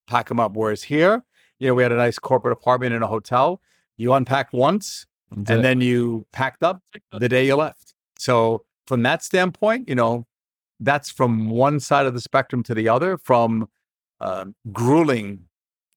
[0.07, 0.53] pack them up.
[0.55, 1.23] Whereas here,
[1.59, 3.61] you know, we had a nice corporate apartment in a hotel.
[3.97, 7.95] You unpack once, and then you packed up the day you left.
[8.19, 10.26] So from that standpoint, you know,
[10.79, 13.17] that's from one side of the spectrum to the other.
[13.17, 13.67] From
[14.19, 15.45] uh, grueling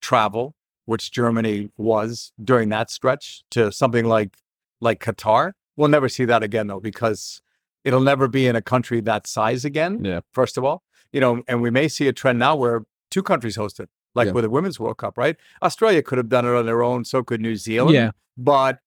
[0.01, 0.55] travel,
[0.87, 4.37] which Germany was during that stretch, to something like
[4.81, 5.53] like Qatar.
[5.77, 7.43] We'll never see that again though, because
[7.85, 10.05] it'll never be in a country that size again.
[10.05, 10.21] Yeah.
[10.33, 13.57] First of all, you know, and we may see a trend now where two countries
[13.57, 14.33] host it, like Yeah.
[14.33, 15.37] with the Women's World Cup, right?
[15.63, 18.79] Australia could have done it on their own, so could New Zealand yeah, but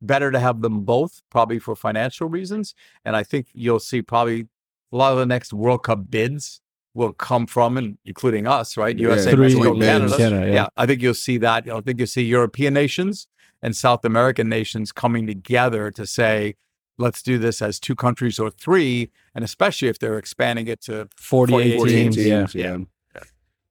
[0.00, 2.74] better to have them both, probably for financial reasons.
[3.04, 4.48] And I think you'll see probably
[4.92, 6.60] a lot of the next World Cup bids
[6.94, 8.96] will come from, and including us, right?
[8.98, 9.78] Yeah, USA, Three Mexico.
[9.78, 10.16] Canada.
[10.16, 10.54] Canada, yeah.
[10.54, 10.66] yeah.
[10.76, 11.68] I think you'll see that.
[11.68, 13.26] I think you'll see European nations
[13.62, 16.56] and South American nations coming together to say,
[16.98, 21.08] let's do this as two countries or three, and especially if they're expanding it to
[21.16, 22.16] 48, 48 teams.
[22.16, 22.78] Yeah, yeah.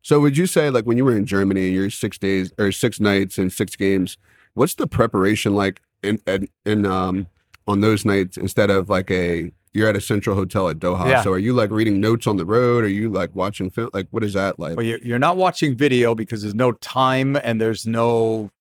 [0.04, 2.72] So would you say like when you were in Germany and you're six days or
[2.72, 4.18] six nights and six games,
[4.56, 7.28] what's the preparation like in in, in um
[7.68, 11.10] on those nights instead of like a you're at a central hotel at Doha.
[11.10, 11.22] Yeah.
[11.24, 12.84] So are you like reading notes on the road?
[12.84, 13.90] Are you like watching film?
[13.94, 14.76] Like what is that like?
[14.76, 18.52] Well, you're, you're not watching video because there's no time and there's no,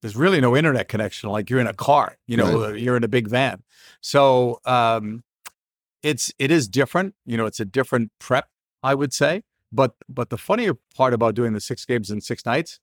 [0.00, 1.30] there's really no internet connection.
[1.30, 3.62] Like you're in a car, you know, uh, you're in a big van.
[4.00, 5.24] So um,
[6.02, 7.14] it's it is different.
[7.26, 8.48] You know, it's a different prep,
[8.82, 9.42] I would say.
[9.72, 12.78] But but the funnier part about doing the six games in six nights,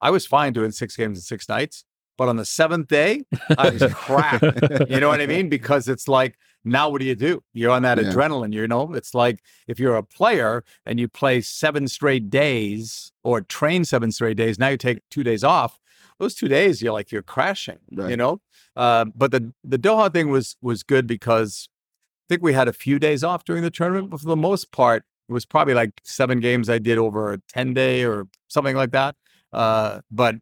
[0.00, 1.84] I was fine doing six games in six nights.
[2.18, 3.24] But on the seventh day,
[3.58, 4.42] I was crap.
[4.88, 5.48] you know what I mean?
[5.48, 7.42] Because it's like, now what do you do?
[7.52, 8.04] You're on that Yeah.
[8.04, 8.92] adrenaline, you know?
[8.94, 14.10] It's like if you're a player and you play seven straight days or train seven
[14.12, 15.78] straight days, now you take two days off.
[16.18, 17.78] Those two days, you're like, you're crashing,
[18.10, 18.40] you know?
[18.74, 22.72] Uh, but the, the Doha thing was, was good because I think we had a
[22.72, 25.90] few days off during the tournament, but for the most part, it was probably like
[26.04, 29.14] seven games I did over a 10 day or something like that.
[29.52, 30.36] Uh, but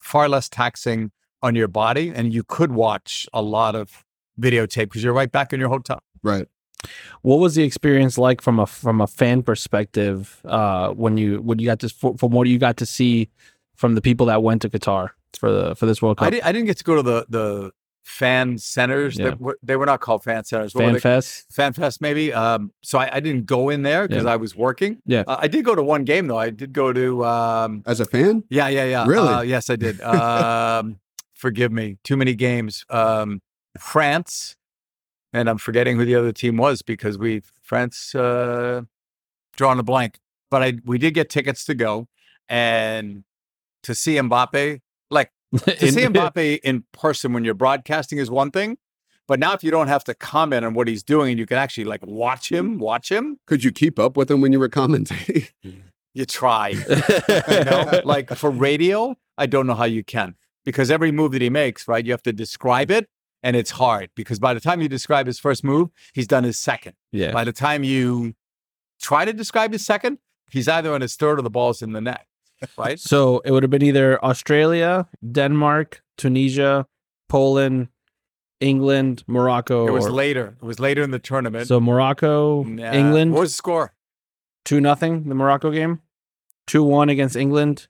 [0.00, 1.10] far less taxing
[1.42, 2.12] on your body.
[2.14, 4.04] And you could watch a lot of
[4.40, 5.98] videotape because you're right back in your hotel.
[6.22, 6.46] Right.
[7.22, 11.58] What was the experience like from a from a fan perspective uh, when you when
[11.58, 13.28] you got to f- from what you got to see
[13.74, 16.46] from the people that went to Qatar for the for this World I, Cup?
[16.46, 17.72] I didn't get to go to the, the
[18.04, 19.18] fan centers.
[19.18, 19.26] Yeah.
[19.30, 20.72] That were, they were not called fan centers.
[20.74, 21.00] What Fan?
[21.00, 21.46] Fest.
[21.50, 22.32] Fan Fest, maybe.
[22.32, 24.32] Um, so I, I didn't go in there because Yeah.
[24.32, 25.02] I was working.
[25.04, 25.24] Yeah.
[25.26, 26.38] Uh, I did go to one game though.
[26.38, 29.04] I did go to um, As a fan, Yeah, yeah, yeah.
[29.06, 29.28] Really?
[29.28, 30.00] Uh, yes, I did.
[30.00, 31.00] Um,
[31.38, 31.96] forgive me.
[32.04, 32.84] Too many games.
[32.90, 33.40] Um,
[33.78, 34.56] France,
[35.32, 38.82] and I'm forgetting who the other team was because we France uh,
[39.56, 40.18] drawn a blank.
[40.50, 42.08] But I we did get tickets to go
[42.48, 43.24] and
[43.84, 44.80] to see Mbappe.
[45.10, 48.78] Like to see Mbappe in person when you're broadcasting is one thing.
[49.26, 51.58] But now if you don't have to comment on what he's doing and you can
[51.58, 54.70] actually like watch him, watch him, could you keep up with him when you were
[54.70, 55.46] commenting?
[56.14, 56.68] you try.
[57.48, 60.34] you know like for radio i don't know how you can
[60.68, 63.08] because every move that he makes right you have to describe it
[63.42, 66.58] and it's hard because by the time you describe his first move he's done his
[66.58, 67.32] second yeah.
[67.32, 68.34] by the time you
[69.00, 70.18] try to describe his second
[70.50, 72.26] he's either on his third or the ball's in the net
[72.76, 75.06] right So it would have been either Australia,
[75.38, 76.86] Denmark, Tunisia,
[77.28, 77.88] Poland,
[78.60, 79.86] England, Morocco.
[79.86, 82.92] it was or- later it was later in the tournament So Morocco, Nah.
[82.92, 83.94] England, what was the score
[84.68, 85.28] two nothing.
[85.30, 86.00] The Morocco game,
[86.66, 87.88] two one against England,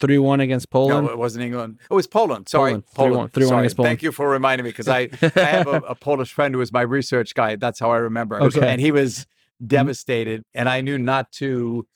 [0.00, 1.06] three one against Poland.
[1.06, 3.32] no it wasn't england it was poland sorry Poland.
[3.32, 3.90] poland, 3-1 3-1 against Poland.
[3.90, 6.72] thank you for reminding me because i I have a, a Polish friend who was
[6.72, 7.56] my research guy.
[7.56, 8.40] That's how I remember.
[8.40, 8.58] Okay.
[8.58, 8.64] Mm-hmm.
[8.64, 9.26] And he was
[9.64, 10.42] devastated.
[10.54, 11.86] And I knew not to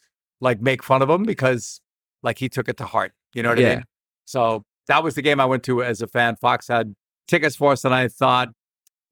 [0.41, 1.81] like make fun of him because
[2.23, 3.13] like he took it to heart.
[3.35, 3.85] You know what I mean?
[4.25, 6.37] So that was the game I went to as a fan.
[6.37, 6.95] Fox had
[7.27, 7.85] tickets for us.
[7.85, 8.49] And I thought,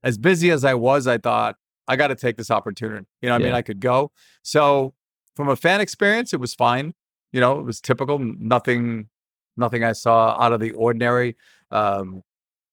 [0.02, 1.56] as busy as I was, I thought,
[1.88, 3.06] I got to take this opportunity.
[3.20, 3.54] You know what I mean?
[3.54, 4.10] I could go.
[4.42, 4.94] So
[5.34, 6.94] from a fan experience, it was fine.
[7.36, 8.18] You know, it was typical.
[8.18, 9.10] Nothing,
[9.58, 11.36] nothing I saw out of the ordinary.
[11.70, 12.22] Um,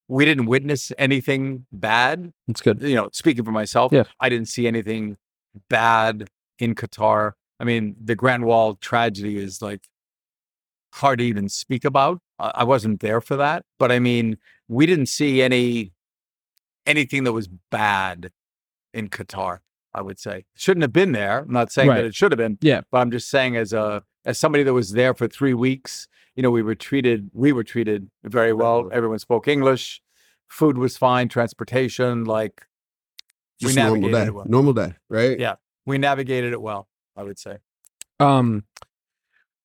[0.07, 2.81] we didn't witness anything bad It's good.
[2.81, 4.03] you know, speaking for myself, Yeah.
[4.21, 5.17] I didn't see anything
[5.69, 7.33] bad in Qatar.
[7.59, 9.81] I mean, the Grant Wahl tragedy is like
[10.93, 12.21] hard to even speak about.
[12.39, 14.37] I I wasn't there for that, but I mean,
[14.69, 15.91] we didn't see any
[16.85, 18.31] anything that was bad
[18.93, 19.59] in Qatar.
[19.95, 21.39] I would say shouldn't have been there.
[21.39, 21.97] I'm not saying Right.
[21.97, 22.57] that it should have been.
[22.61, 22.81] Yeah.
[22.91, 26.41] but I'm just saying as a as somebody that was there for three weeks, you
[26.43, 28.89] know, we were treated we were treated very well.
[28.91, 30.01] Everyone spoke English.
[30.47, 31.29] Food was fine.
[31.29, 32.65] Transportation, like
[33.61, 34.27] We Just a normal navigated day.
[34.27, 34.45] it well.
[34.47, 35.39] Normal day, right?
[35.39, 35.55] Yeah.
[35.85, 36.87] we navigated it well.
[37.15, 37.57] I would say.
[38.19, 38.63] Um,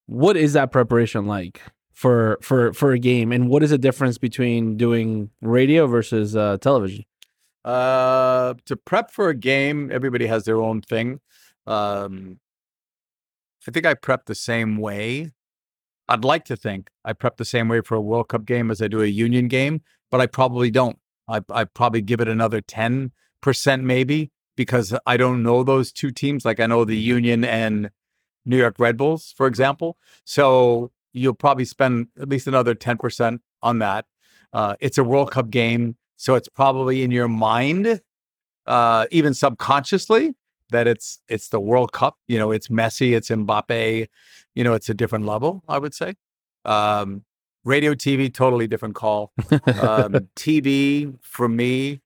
[0.07, 1.61] what is that preparation like
[1.93, 6.57] for for for a game, and what is the difference between doing radio versus uh,
[6.61, 7.05] television?
[7.69, 11.21] Uh, to prep for a game, everybody has their own thing.
[11.67, 12.41] Um,
[13.67, 15.33] I think I prep the same way.
[16.09, 18.81] I'd like to think I prep the same way for a World Cup game as
[18.81, 20.99] I do a Union game, but I probably don't.
[21.29, 26.11] I I probably give it another ten percent maybe because I don't know those two
[26.11, 26.47] teams.
[26.47, 27.91] Like I know the Union and
[28.47, 29.99] New York Red Bulls, for example.
[30.25, 34.07] So you'll probably spend at least another ten percent on that.
[34.55, 38.03] Uh, it's a World Cup game, so it's probably in your mind,
[38.67, 40.35] uh, even subconsciously,
[40.71, 42.19] that it's it's the World Cup.
[42.27, 44.09] You know, it's Messi, it's Mbappe.
[44.55, 45.63] You know, it's a different level.
[45.69, 46.17] I would say.
[46.65, 47.25] Um,
[47.65, 49.33] radio, TV, totally different call.
[49.39, 49.49] Um,
[50.37, 52.01] TV for me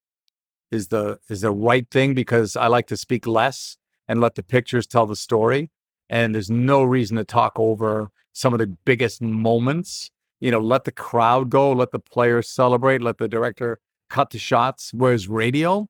[0.71, 4.43] is the is the right thing because I like to speak less and let the
[4.43, 5.71] pictures tell the story.
[6.11, 10.11] And there's no reason to talk over some of the biggest moments
[10.43, 13.79] you know, let the crowd go, let the players celebrate, let the director
[14.13, 14.93] cut the shots.
[14.95, 15.89] Whereas radio,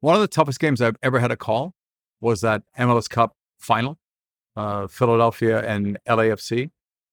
[0.00, 1.74] one of the toughest games I've ever had a call
[2.20, 3.98] was that MLS Cup final,
[4.56, 6.70] uh, Philadelphia and LAFC.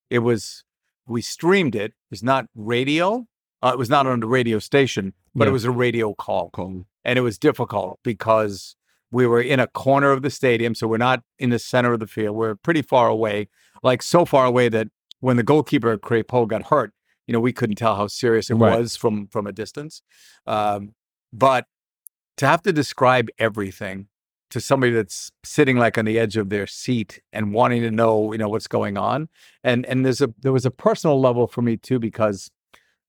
[0.10, 0.64] It was,
[1.08, 1.94] we streamed it.
[2.12, 3.28] It's not radio.
[3.62, 5.50] Uh, it was not on the radio station, but Yeah.
[5.50, 6.86] it was a radio call Call.
[7.04, 8.76] and it was difficult because
[9.12, 12.00] we were in a corner of the stadium, so we're not in the center of
[12.00, 12.36] the field.
[12.36, 13.48] We're pretty far away,
[13.84, 14.88] like so far away that
[15.20, 16.92] when the goalkeeper Crepeau got hurt,
[17.28, 18.78] you know, we couldn't tell how serious it Right.
[18.80, 20.02] was from from a distance.
[20.46, 20.94] Um,
[21.34, 21.66] but
[22.38, 24.08] to have to describe everything
[24.52, 28.32] to somebody that's sitting like on the edge of their seat and wanting to know,
[28.32, 29.28] you know, what's going on.
[29.64, 32.52] And and there's a there was a personal level for me too because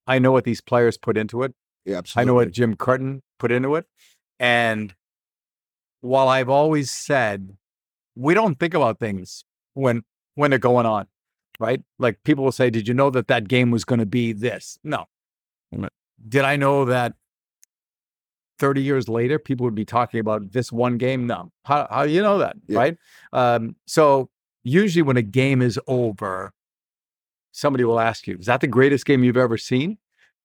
[0.07, 1.55] I know what these players put into it.
[1.85, 2.21] Yeah, absolutely.
[2.21, 3.87] I know what Jim Curtin put into it.
[4.41, 4.95] And
[6.01, 7.57] while I've always said
[8.15, 10.03] we don't think about things when
[10.35, 11.07] when they're going on,
[11.61, 11.83] right?
[11.99, 14.79] Like people will say, "Did you know that that game was going to be this?"
[14.85, 15.07] No.
[16.29, 17.15] Did I know that
[18.59, 21.27] 30 years later people would be talking about this one game?
[21.27, 21.53] No.
[21.65, 22.79] How how do you know that, Yeah.
[22.79, 22.97] right?
[23.33, 24.31] Um, so
[24.65, 26.53] usually when a game is over,
[27.53, 29.99] somebody will ask you, "Is that the greatest game you've ever seen?"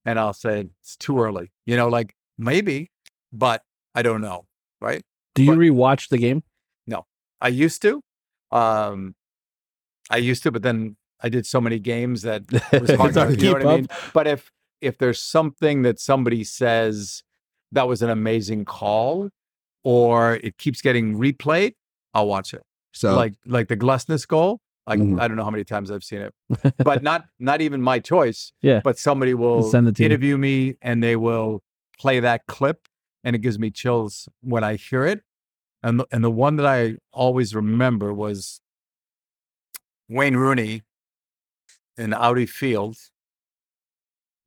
[0.05, 2.91] And I'll say, "It's too early." You know, like maybe,
[3.31, 3.63] but
[3.95, 4.47] I don't know,
[4.81, 5.03] right?
[5.35, 6.43] Do you But- rewatch the game?
[6.87, 7.05] No,
[7.39, 8.03] I used to.
[8.51, 9.15] Um,
[10.09, 13.35] I used to, but then I did so many games that it was hard to,
[13.35, 13.87] you know what I mean?
[14.13, 17.23] But if if there's something that somebody says
[17.71, 19.29] that was an amazing call,
[19.83, 21.73] or it keeps getting replayed,
[22.13, 22.63] I'll watch it.
[22.93, 24.59] so Like like the Glesnes goal.
[24.87, 25.21] Like Mhm.
[25.21, 26.33] I don't know how many times I've seen it,
[26.83, 28.51] but not not even my choice.
[28.61, 28.81] Yeah.
[28.83, 31.61] But somebody will Send to interview me and they will
[31.99, 32.87] play that clip,
[33.23, 35.21] and it gives me chills when I hear it.
[35.83, 38.59] And the, and the one that I always remember was
[40.09, 40.81] Wayne Rooney
[41.97, 42.97] in Audi Field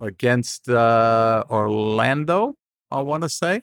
[0.01, 2.55] against uh, Orlando.
[2.91, 3.63] I want to say, I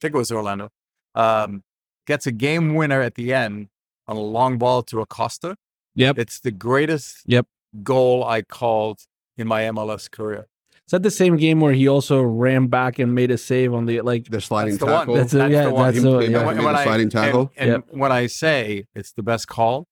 [0.00, 0.70] think it was Orlando.
[1.14, 1.62] Um,
[2.06, 3.68] gets a game winner at the end
[4.06, 5.56] on a long ball to Acosta.
[5.94, 6.18] Yep.
[6.18, 7.46] It's the greatest Yep.
[7.82, 9.00] goal I called
[9.36, 10.46] in my MLS career.
[10.86, 13.86] Is that the same game where he also ran back and made a save on
[13.86, 14.28] the like?
[14.30, 14.98] the sliding That's the one.
[15.00, 15.14] tackle.
[15.16, 15.84] That's a, That's yeah, the one.
[15.94, 16.44] that's He a, yeah.
[16.44, 17.52] back and made a sliding tackle.
[17.56, 17.84] And, Yep.
[17.90, 19.88] when I say it's the best call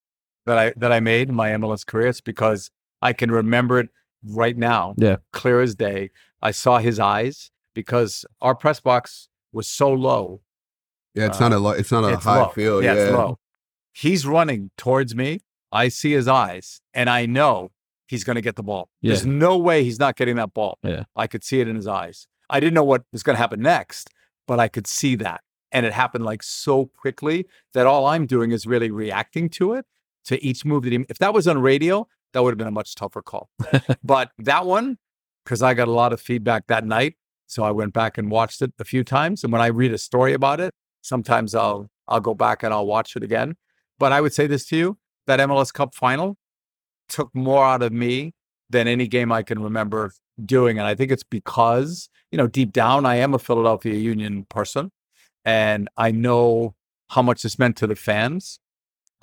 [0.46, 2.70] that I that I made in my MLS career, it's because
[3.02, 3.88] I can remember it
[4.24, 4.94] right now.
[4.96, 5.16] Yeah.
[5.32, 6.10] Clear as day.
[6.42, 10.40] I saw his eyes because our press box was so low.
[11.14, 12.48] yeah, it's uh, not a lo- it's not a it's high low.
[12.48, 12.84] field.
[12.84, 13.38] Yeah, Yeah, it's low.
[13.92, 15.40] He's running towards me.
[15.70, 17.70] I see his eyes, and I know
[18.06, 18.88] he's going to get the ball.
[19.02, 20.78] There's no way he's not getting that ball.
[20.82, 21.04] Yeah.
[21.16, 22.26] I could see it in his eyes.
[22.50, 24.10] I didn't know what was going to happen next,
[24.46, 25.40] but I could see that.
[25.72, 29.86] And it happened like so quickly that all I'm doing is really reacting to it,
[30.26, 31.04] to each move that he.
[31.08, 33.48] If that was on radio, that would have been a much tougher call.
[34.04, 34.98] but that one,
[35.44, 37.14] because I got a lot of feedback that night,
[37.46, 39.44] so I went back and watched it a few times.
[39.44, 42.86] And when I read a story about it, sometimes I'll I'll go back and I'll
[42.86, 43.56] watch it again.
[43.98, 46.36] But I would say this to you: that MLS Cup final
[47.08, 48.32] took more out of me
[48.70, 50.12] than any game I can remember
[50.44, 50.78] doing.
[50.78, 54.90] And I think it's because, you know, deep down, I am a Philadelphia Union person
[55.44, 56.74] and I know
[57.10, 58.58] how much this meant to the fans.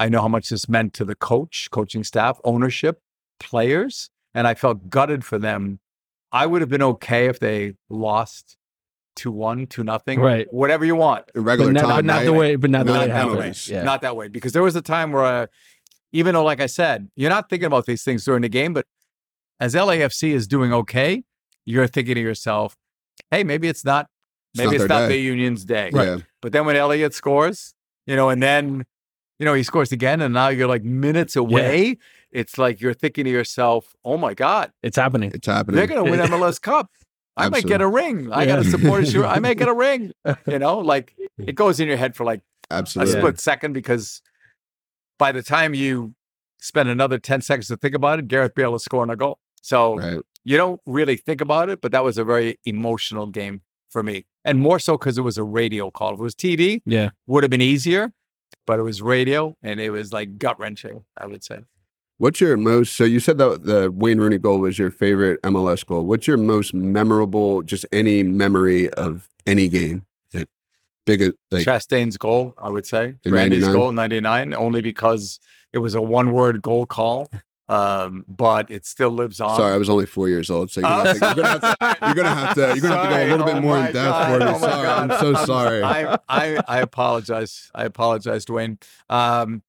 [0.02, 3.02] I know how much this meant to the coach, coaching staff, ownership,
[3.40, 4.10] players.
[4.34, 5.80] And I felt gutted for them.
[6.32, 8.58] I would have been okay if they lost
[9.18, 10.48] 2 1, 2 nothing, Right.
[10.54, 11.26] whatever you want.
[11.36, 13.16] In But regular not, time, but not the way, but not the way it that
[13.16, 13.40] happened.
[13.40, 13.54] way.
[13.68, 13.84] Yeah.
[13.84, 14.30] Not that way.
[14.30, 15.48] Because there was a time where, uh,
[16.14, 18.86] even though, like I said, you're not thinking about these things during the game, but
[19.60, 21.24] as LAFC is doing okay,
[21.66, 22.78] you're thinking to yourself,
[23.30, 24.08] hey, maybe it's not,
[24.54, 25.08] It's maybe not it's not day.
[25.10, 25.92] the Union's day.
[25.94, 27.74] Yeah, But then when Elliott scores,
[28.08, 28.86] you know, and then,
[29.42, 31.98] you know, he scores again, and now you're like minutes away.
[32.32, 35.32] It's like you're thinking to yourself, oh my God, It's happening.
[35.34, 35.76] it's happening.
[35.78, 36.92] they're going to win MLS Cup.
[37.36, 38.32] I might get a ring.
[38.32, 38.70] I got to Yeah.
[38.70, 39.26] support a shirt.
[39.26, 40.12] I may get a ring.
[40.48, 43.14] You know, like it goes in your head for like Absolutely.
[43.14, 43.22] a Absolutely.
[43.32, 44.22] split second because
[45.18, 46.14] by the time you
[46.60, 49.40] spend another 10 seconds to think about it, Gareth Bale is scoring a goal.
[49.62, 50.20] So Right.
[50.44, 54.26] you don't really think about it, but that was a very emotional game for me.
[54.46, 56.14] And more so because it was a radio call.
[56.14, 57.10] If it was TV, Yeah.
[57.28, 58.14] would have been easier,
[58.68, 61.60] but it was radio and it was like gut wrenching, I would say.
[62.18, 62.96] What's your most?
[62.96, 66.06] So you said that the Wayne Rooney goal was your favorite MLS goal.
[66.06, 67.64] What's your most memorable?
[67.64, 70.06] Just any memory of any game?
[70.32, 70.48] Like,
[71.08, 73.16] big like Chastain's goal, I would say.
[73.24, 73.74] Brandi's 99?
[73.74, 75.40] goal 99, only because
[75.74, 77.28] it was a one word goal call.
[77.72, 79.56] Um, but it still lives on.
[79.56, 81.76] Sorry, I was only four years old, so you're gonna, have to, you're gonna have
[81.76, 83.96] to you're gonna have to have to go a little bit Oh more in depth
[83.96, 84.40] God.
[84.42, 84.52] for me.
[84.54, 84.88] Oh sorry.
[84.90, 85.82] I'm so sorry.
[85.82, 87.72] I, I I apologize.
[87.74, 88.82] I apologize, Dwayne.
[89.10, 89.64] Um,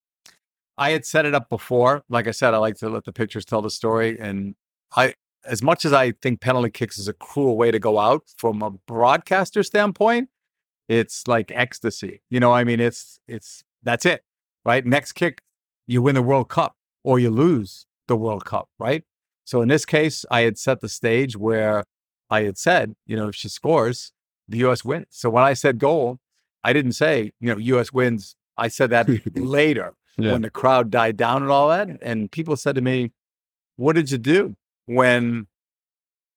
[0.77, 2.03] I had set it up before.
[2.09, 4.17] Like I said, I like to let the pictures tell the story.
[4.19, 4.55] And
[4.97, 5.13] I,
[5.45, 8.61] as much as I think penalty kicks is a cruel way to go out from
[8.61, 10.27] a broadcaster standpoint,
[10.89, 12.21] it's like ecstasy.
[12.29, 14.25] You know, I mean, it's it's that's it,
[14.65, 14.85] right?
[14.85, 15.41] Next kick,
[15.87, 19.03] you win the World Cup or you lose the World Cup, right?
[19.45, 21.83] So in this case, I had set the stage where
[22.29, 24.11] I had said, you know, if she scores,
[24.47, 24.83] the U.S.
[24.85, 25.07] wins.
[25.09, 26.19] So when I said goal,
[26.63, 27.91] I didn't say, you know, U.S.
[27.93, 28.35] wins.
[28.57, 30.31] I said that later Yeah.
[30.33, 31.87] when the crowd died down and all that.
[32.01, 33.11] And people said to me,
[33.75, 35.47] What did you do when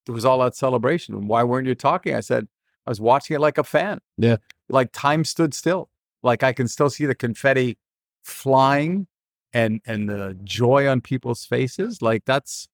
[0.07, 1.15] there was all that celebration?
[1.15, 2.15] And why weren't you talking?
[2.15, 2.49] I said,
[2.87, 4.01] I was watching it like a fan.
[4.19, 4.37] Yeah.
[4.69, 5.89] Like time stood still.
[6.23, 7.77] Like I can still see the confetti
[8.25, 9.07] flying
[9.53, 12.03] and and the joy on people's faces.
[12.03, 12.69] Like that's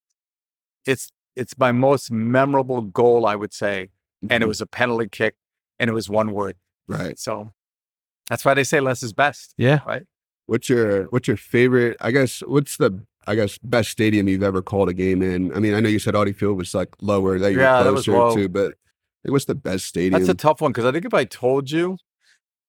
[0.86, 3.90] it's it's my most memorable goal, I would say.
[4.28, 4.48] And it Mhm.
[4.48, 5.34] was a penalty kick
[5.78, 6.56] and it was one word.
[6.88, 7.18] right.
[7.18, 7.52] So
[8.28, 9.54] that's why they say less is best.
[9.56, 9.80] Yeah.
[9.86, 10.04] Right
[10.46, 11.96] what's your what's your favorite?
[12.00, 15.54] I guess what's the I guess best stadium you've ever called a game in?
[15.54, 17.92] I mean, I know you said Audi Field was like lower that you're Yeah, that
[17.92, 18.34] was closer low.
[18.36, 18.74] to, but
[19.24, 20.12] what's the best stadium?
[20.20, 21.98] That's a tough one because I think if I told you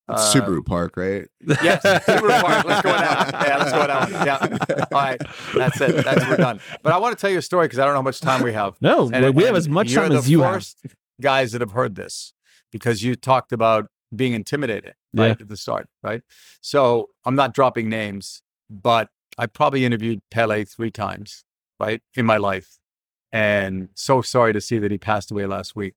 [0.10, 1.28] It's uh, Subaru Park, right?
[1.46, 2.66] Yes, Subaru Park.
[2.66, 3.48] Let's go with that.
[3.48, 4.26] Yeah, let's go with that.
[4.26, 4.86] Yeah.
[4.92, 5.22] All right.
[5.56, 6.04] That's it.
[6.04, 6.60] That's we're done.
[6.82, 8.44] But I want to tell you a story because I don't know how much time
[8.44, 8.76] we have.
[8.82, 10.66] No, And- we have as much time as you have.
[11.22, 12.34] guys that have heard this
[12.72, 15.36] because you talked about being intimidated right Yeah.
[15.40, 16.22] at the start, right?
[16.62, 21.46] So I'm not dropping names, but I probably interviewed Pele three times,
[21.80, 22.78] right, in my life,
[23.32, 25.94] and so sorry to see that he passed away last week.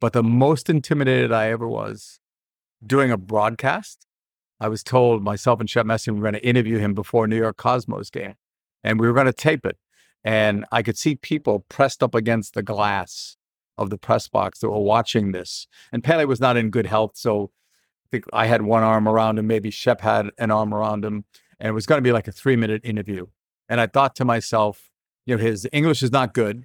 [0.00, 2.18] But the most intimidated I ever was
[2.86, 4.06] doing a broadcast.
[4.60, 7.56] I was told myself and Shep Messing were going to interview him before New York
[7.56, 8.34] Cosmos game,
[8.82, 9.76] and we were going to tape it.
[10.22, 13.36] And I could see people pressed up against the glass
[13.76, 15.66] of the press box that were watching this.
[15.92, 17.12] And Pele was not in good health.
[17.16, 17.50] So
[18.06, 21.24] I think I had one arm around him, maybe Shep had an arm around him.
[21.58, 23.26] And it was going to be like a three minute interview.
[23.68, 24.90] And I thought to myself,
[25.26, 26.64] you know, his English is not good.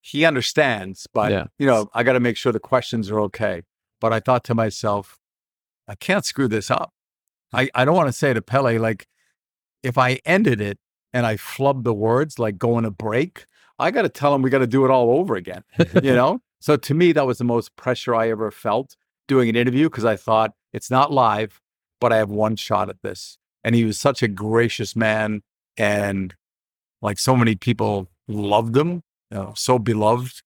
[0.00, 1.44] He understands, but, Yeah.
[1.58, 3.62] you know, I got to make sure the questions are okay.
[4.02, 5.20] But I thought to myself,
[5.86, 6.92] I can't screw this up.
[7.52, 9.06] I, I don't want to say to Pele, like,
[9.84, 10.78] if I ended it
[11.12, 13.44] and I flubbed the words, like going to break,
[13.78, 15.62] I got to tell him we got to do it all over again,
[16.02, 16.40] you know?
[16.60, 18.96] So to me, that was the most pressure I ever felt
[19.28, 21.60] doing an interview because I thought it's not live,
[22.00, 23.38] but I have one shot at this.
[23.62, 25.42] And he was such a gracious man.
[25.76, 26.34] And
[27.00, 30.42] like so many people loved him, you know, so beloved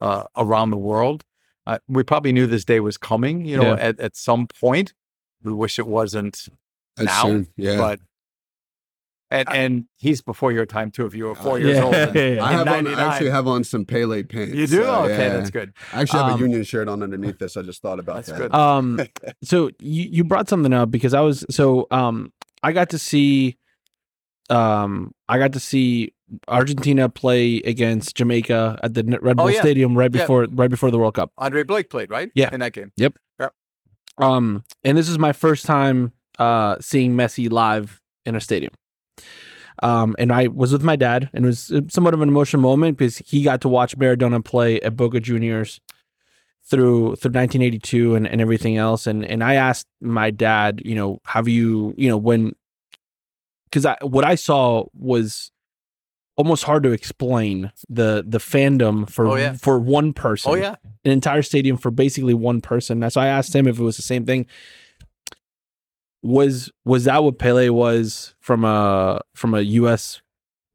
[0.00, 1.24] uh, around the world.
[1.66, 3.88] Uh, we probably knew this day was coming, you know, Yeah.
[3.88, 4.94] at, at some point.
[5.42, 6.48] We wish it wasn't
[6.98, 7.76] As now, soon- yeah.
[7.76, 8.00] but
[9.32, 11.06] and and he's before your time too.
[11.06, 12.44] If you were four Uh, years yeah, old, in- yeah, yeah.
[12.44, 14.54] I have on, I actually have on some Pele pants.
[14.54, 15.18] you do so, okay.
[15.28, 15.28] yeah.
[15.36, 15.72] That's good.
[15.92, 17.56] I actually have Um, a Union shirt on underneath this.
[17.56, 18.38] I just thought about That's that.
[18.38, 18.54] good.
[18.54, 18.98] um
[19.44, 22.32] so you, you brought something up because i was so um
[22.64, 23.56] i got to see
[24.48, 26.12] um i got to see
[26.48, 29.60] argentina play against jamaica at the red bull Oh, yeah.
[29.60, 30.22] stadium right Yeah.
[30.22, 32.30] before right before the world cup Andre Blake played right.
[32.34, 32.50] Yeah.
[32.52, 32.92] in that game.
[34.18, 38.72] um and this is my first time uh seeing messi live in a stadium
[39.82, 42.98] um and i was with my dad and it was somewhat of an emotional moment
[42.98, 45.80] because he got to watch maradona play at boca juniors
[46.68, 51.18] through through 1982 and, and everything else and and i asked my dad you know
[51.24, 52.52] have you you know when
[53.64, 55.50] because i what i saw was
[56.40, 59.52] almost hard to explain the the fandom for Oh, yeah.
[59.52, 63.08] for one person Oh yeah, an entire stadium for basically one person.
[63.10, 64.46] So I asked him if it was the same thing.
[66.22, 70.20] Was was that what Pele was from a from a US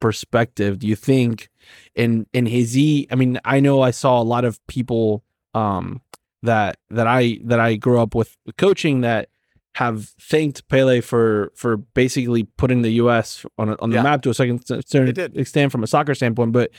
[0.00, 0.78] perspective?
[0.80, 1.48] Do you think
[1.94, 5.22] in in his he I mean, I know I saw a lot of people
[5.54, 6.00] um
[6.42, 9.28] that that I that I grew up with coaching that
[9.76, 13.44] have thanked Pele for for basically putting the U.S.
[13.58, 14.02] on a, on the Yeah.
[14.04, 16.52] map to a second certain extent from a soccer standpoint.
[16.52, 16.70] But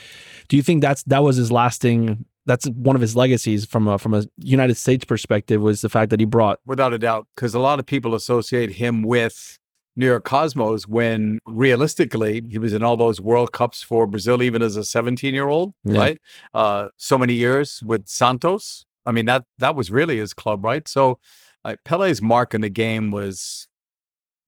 [0.48, 2.26] do you think that's that was his lasting?
[2.48, 6.10] That's one of his legacies from a from a United States perspective was the fact
[6.10, 9.60] that he brought without a doubt, because a lot of people associate him with
[9.96, 14.62] New York Cosmos when realistically he was in all those World Cups for Brazil, even
[14.64, 16.00] as a 17 year old, Yeah.
[16.00, 16.18] right?
[16.54, 18.86] Uh, so many years with Santos.
[19.06, 20.88] I mean that that was really his club, right?
[20.88, 21.20] So
[21.68, 23.68] uh, Pele's mark in the game was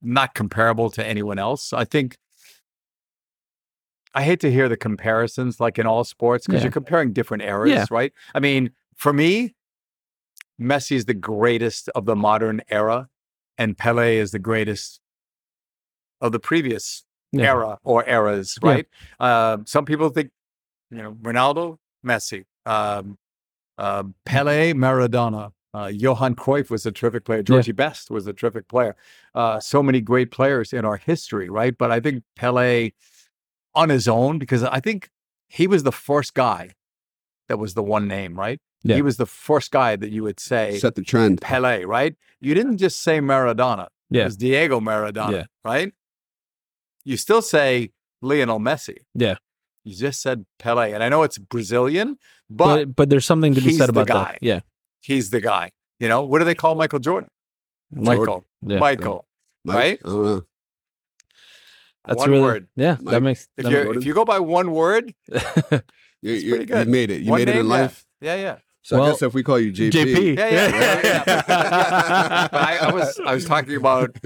[0.02, 1.74] not comparable to anyone else.
[1.74, 2.18] I think.
[4.16, 6.66] I hate to hear the comparisons, like in all sports, because Yeah.
[6.66, 7.86] you're comparing different eras, Yeah.
[7.92, 8.12] right?
[8.34, 9.56] I mean, for me,
[10.60, 13.08] Messi is the greatest of the modern era,
[13.58, 15.00] and Pele is the greatest
[16.22, 17.44] of the previous Yeah.
[17.52, 18.88] era or eras, right?
[19.20, 20.32] Um, some people think,
[20.90, 23.20] you know, Ronaldo, Messi, um,
[23.78, 27.44] um, Pele, Maradona, uh, Johan Cruyff was a terrific player.
[27.44, 28.96] Georgie Best was a terrific player.
[29.36, 31.78] Uh, so many great players in our history, right?
[31.78, 32.92] But I think Pele
[33.76, 35.10] on his own, because I think
[35.48, 36.72] he was the first guy
[37.48, 38.60] that was the one name, right?
[38.84, 38.96] Yeah.
[38.96, 41.42] He was the first guy that you would say Set the trend.
[41.42, 42.16] Pele, right?
[42.40, 43.88] You didn't just say Maradona.
[44.10, 44.22] Yeah.
[44.22, 45.44] It was Diego Maradona, Yeah.
[45.64, 45.94] right?
[47.04, 47.92] You still say
[48.22, 48.98] Lionel Messi.
[49.14, 49.36] Yeah.
[49.84, 50.92] You just said Pele.
[50.92, 52.18] And I know it's Brazilian,
[52.50, 54.24] but, but but there's something to be said about guy.
[54.34, 54.38] that.
[54.42, 54.60] Yeah.
[55.02, 55.72] He's the guy.
[56.00, 57.30] You know, what do they call Michael Jordan?
[57.92, 58.46] Michael.
[58.66, 58.80] Yeah.
[58.80, 59.26] Michael.
[59.66, 60.00] Mike, Right?
[60.06, 60.40] I.
[62.06, 62.68] That's one really word.
[62.76, 64.02] Yeah, that Mike- makes If that you Jordan?
[64.02, 65.14] if you go by one word,
[66.22, 67.22] You, It's you, pretty you made it.
[67.22, 68.06] You one made it in life.
[68.20, 68.58] Yeah, yeah.
[68.82, 70.38] So I Well, guess if we call you JP, JP.
[70.38, 71.02] Yeah, yeah, yeah.
[71.04, 71.24] yeah.
[71.26, 74.18] But, yeah, but I, I was I was talking about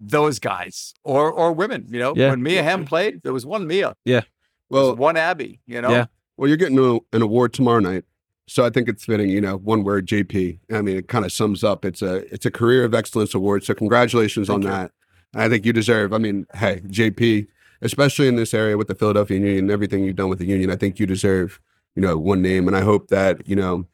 [0.00, 1.86] those guys or or women.
[1.90, 2.30] You know, Yeah.
[2.30, 4.22] when Mia Hamm played, there was one Mia, Yeah.
[4.70, 5.60] well, one Abby.
[5.66, 6.06] You know, Yeah.
[6.36, 8.04] well, you're getting a, an award tomorrow night,
[8.48, 9.28] so I think it's fitting.
[9.30, 10.58] You know, one word, JP.
[10.72, 11.84] I mean, it kind of sums up.
[11.84, 13.64] It's a it's a career of excellence award.
[13.64, 14.68] So congratulations on you.
[14.68, 14.92] that.
[15.34, 16.12] I think you deserve.
[16.12, 17.46] I mean, hey, JP,
[17.82, 20.70] especially in this area with the Philadelphia Union and everything you've done with the Union,
[20.70, 21.60] I think you deserve.
[21.94, 23.86] You know, one name, and I hope that you know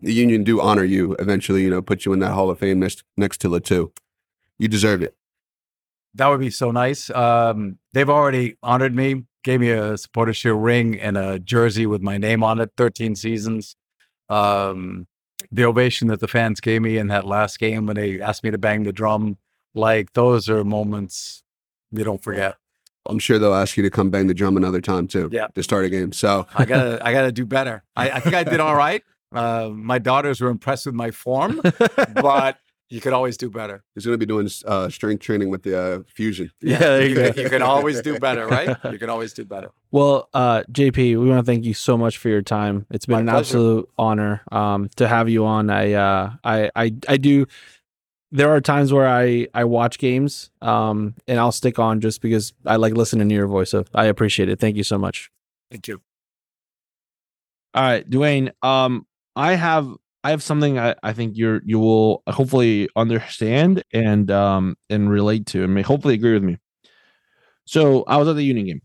[0.00, 1.62] the Union do honor you eventually.
[1.62, 3.92] You know, put you in that Hall of Fame next next to Le Toux.
[4.58, 5.14] You deserve it.
[6.14, 7.10] that would be so nice.
[7.10, 12.02] Um, they've already honored me, gave me a supporter shield ring and a jersey with
[12.02, 12.70] my name on it.
[12.76, 13.76] Thirteen seasons.
[14.28, 15.06] Um,
[15.50, 18.50] the ovation that the fans gave me in that last game when they asked me
[18.50, 19.38] to bang the drum,
[19.74, 21.42] like those are moments
[21.90, 22.56] you don't forget.
[23.06, 25.28] I'm sure they'll ask you to come bang the drum another time too.
[25.30, 25.48] Yeah.
[25.54, 26.12] To start a game.
[26.12, 27.84] So I gotta I gotta do better.
[27.96, 29.02] I, I think I did all right.
[29.32, 31.60] Uh, my daughters were impressed with my form,
[32.14, 32.58] but
[32.90, 33.82] you could always do better.
[33.94, 36.50] he's going to be doing uh, strength training with the uh, fusion.
[36.60, 37.32] Yeah, there you you, go.
[37.32, 38.76] can, you can always do better, right?
[38.92, 39.70] You can always do better.
[39.90, 42.86] Well, uh, JP, we want to thank you so much for your time.
[42.90, 43.38] It's been My an pleasure.
[43.40, 45.70] absolute honor um, to have you on.
[45.70, 47.46] I, uh, I, I, I do.
[48.32, 52.52] There are times where I, I watch games, um, and I'll stick on just because
[52.66, 53.70] I like listening to your voice.
[53.70, 54.58] So I appreciate it.
[54.58, 55.30] Thank you so much.
[55.70, 56.00] Thank you.
[57.74, 58.50] All right, Dwayne.
[58.62, 59.06] Um,
[59.36, 59.88] I have
[60.24, 65.46] I have something I, I think you're you will hopefully understand and um and relate
[65.48, 66.56] to and may hopefully agree with me.
[67.66, 68.82] So I was at the Union game.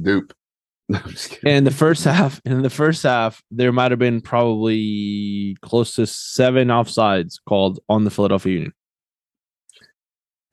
[0.00, 0.32] Dupe.
[0.90, 1.54] No, I'm just kidding.
[1.56, 6.04] in the first half in the first half there might have been probably close to
[6.04, 8.72] seven offsides called on the philadelphia union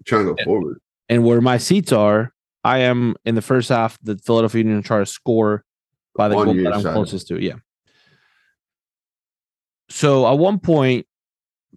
[0.05, 0.79] trying to go forward.
[1.09, 2.31] and where my seats are
[2.63, 5.63] i am in the first half the philadelphia union try to score
[6.15, 6.93] by the On goal that i'm side.
[6.93, 7.55] closest to yeah
[9.89, 11.05] so at one point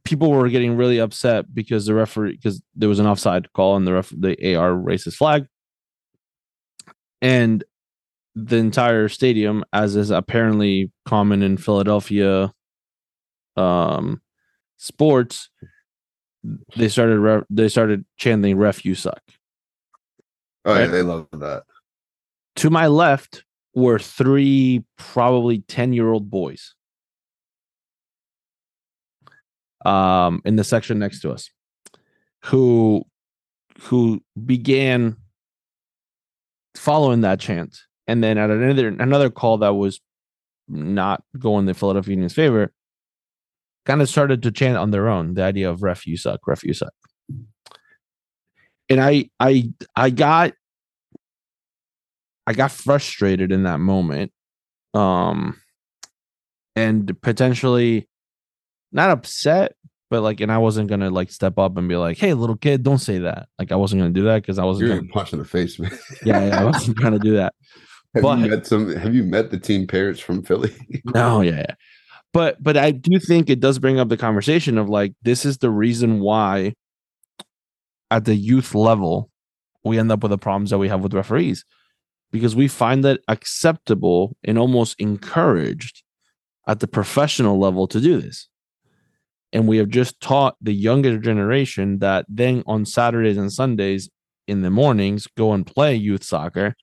[0.05, 3.87] people were getting really upset because the referee because there was an offside call and
[3.87, 5.47] the ref the ar his flag
[7.23, 7.65] and
[8.35, 12.53] the entire stadium, as is apparently common in Philadelphia
[13.57, 14.21] um,
[14.77, 15.51] sports,
[16.77, 19.23] they started re- they started chanting "Ref, you suck."
[20.65, 21.65] Oh yeah, they love that.
[22.57, 23.45] To my left
[23.75, 26.75] were three probably ten year old boys,
[29.85, 31.51] um, in the section next to us,
[32.45, 33.05] who
[33.81, 35.17] who began
[36.75, 37.77] following that chant
[38.07, 40.01] and then at another another call that was
[40.69, 42.73] not going the Philadelphia Union's favor,
[43.87, 46.65] kind of started to chant on their own the idea of ref you suck, ref
[46.65, 46.93] you suck.
[48.89, 50.55] And I I I got
[52.47, 54.33] I got frustrated in that moment.
[54.93, 55.61] Um
[56.75, 58.09] and potentially
[58.93, 59.75] not upset,
[60.11, 62.83] but like and I wasn't gonna like step up and be like, hey little kid,
[62.83, 63.49] don't say that.
[63.59, 65.79] Like I wasn't gonna do that because I wasn't You're gonna, punched in the face,
[65.79, 65.91] man.
[66.25, 67.55] yeah, yeah, I wasn't trying to do that.
[68.15, 68.95] have But- you met some?
[68.95, 70.75] Have you met the team parents from Philly?
[71.15, 71.75] No, yeah, yeah.
[72.33, 75.59] But but I do think it does bring up the conversation of like this is
[75.59, 76.75] the reason why
[78.11, 79.31] at the youth level
[79.85, 81.65] we end up with the problems that we have with referees
[82.33, 86.03] because we find that acceptable and almost encouraged
[86.67, 88.49] at the professional level to do this.
[89.53, 94.09] And we have just taught the younger generation that then on Saturdays and Sundays
[94.47, 96.75] in the mornings go and play youth soccer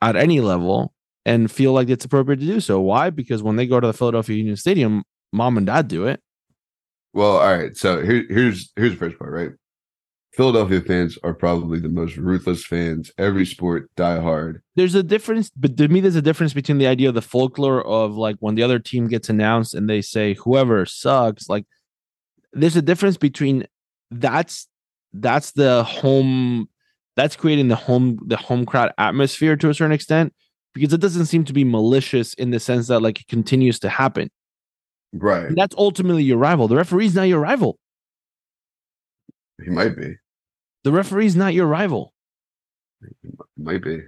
[0.00, 0.94] at any level
[1.26, 2.80] and feel like it's appropriate to do so.
[2.80, 3.10] Why?
[3.10, 5.02] Because when they go to the Philadelphia Union Stadium,
[5.32, 6.20] mom and dad do it.
[7.12, 7.76] Well, all right.
[7.76, 9.50] So here, here's here's the first part, right?
[10.32, 13.10] Philadelphia fans are probably the most ruthless fans.
[13.18, 14.62] Every sport, die hard.
[14.76, 17.84] There's a difference, but to me, there's a difference between the idea of the folklore
[17.84, 21.48] of like when the other team gets announced and they say whoever sucks.
[21.48, 21.66] Like,
[22.52, 23.66] there's a difference between
[24.10, 24.68] that's
[25.12, 26.68] that's the home
[27.16, 30.32] that's creating the home the home crowd atmosphere to a certain extent
[30.74, 33.88] because it doesn't seem to be malicious in the sense that like it continues to
[33.88, 34.30] happen.
[35.12, 35.46] Right.
[35.46, 36.68] And that's ultimately your rival.
[36.68, 37.79] The referee's not your rival.
[39.62, 40.16] He might be.
[40.84, 42.12] The referee's not your rival.
[43.22, 44.00] He might be.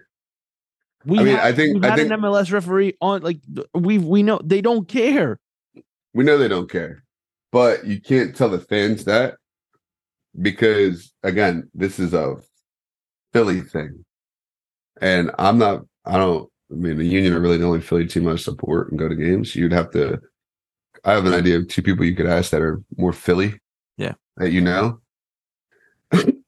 [1.05, 3.41] We I mean, have- I think- we've I had think- an MLS referee on like
[3.75, 5.39] we we know they don't care.
[6.15, 7.05] We know they don't care,
[7.51, 9.35] but you can't tell the fans that
[10.41, 12.37] because again, this is a
[13.33, 14.05] Philly thing,
[15.01, 15.83] and I'm not.
[16.05, 16.49] I don't.
[16.71, 19.15] I mean, the Union are really the only Philly team I support and go to
[19.15, 19.55] games.
[19.57, 20.21] You'd have to.
[21.05, 23.59] I have an idea of two people you could ask that are more Philly.
[23.97, 24.15] Yeah.
[24.37, 25.01] That you know.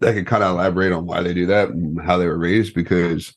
[0.04, 2.74] That could kind of elaborate on why they do that and how they were raised
[2.74, 3.34] because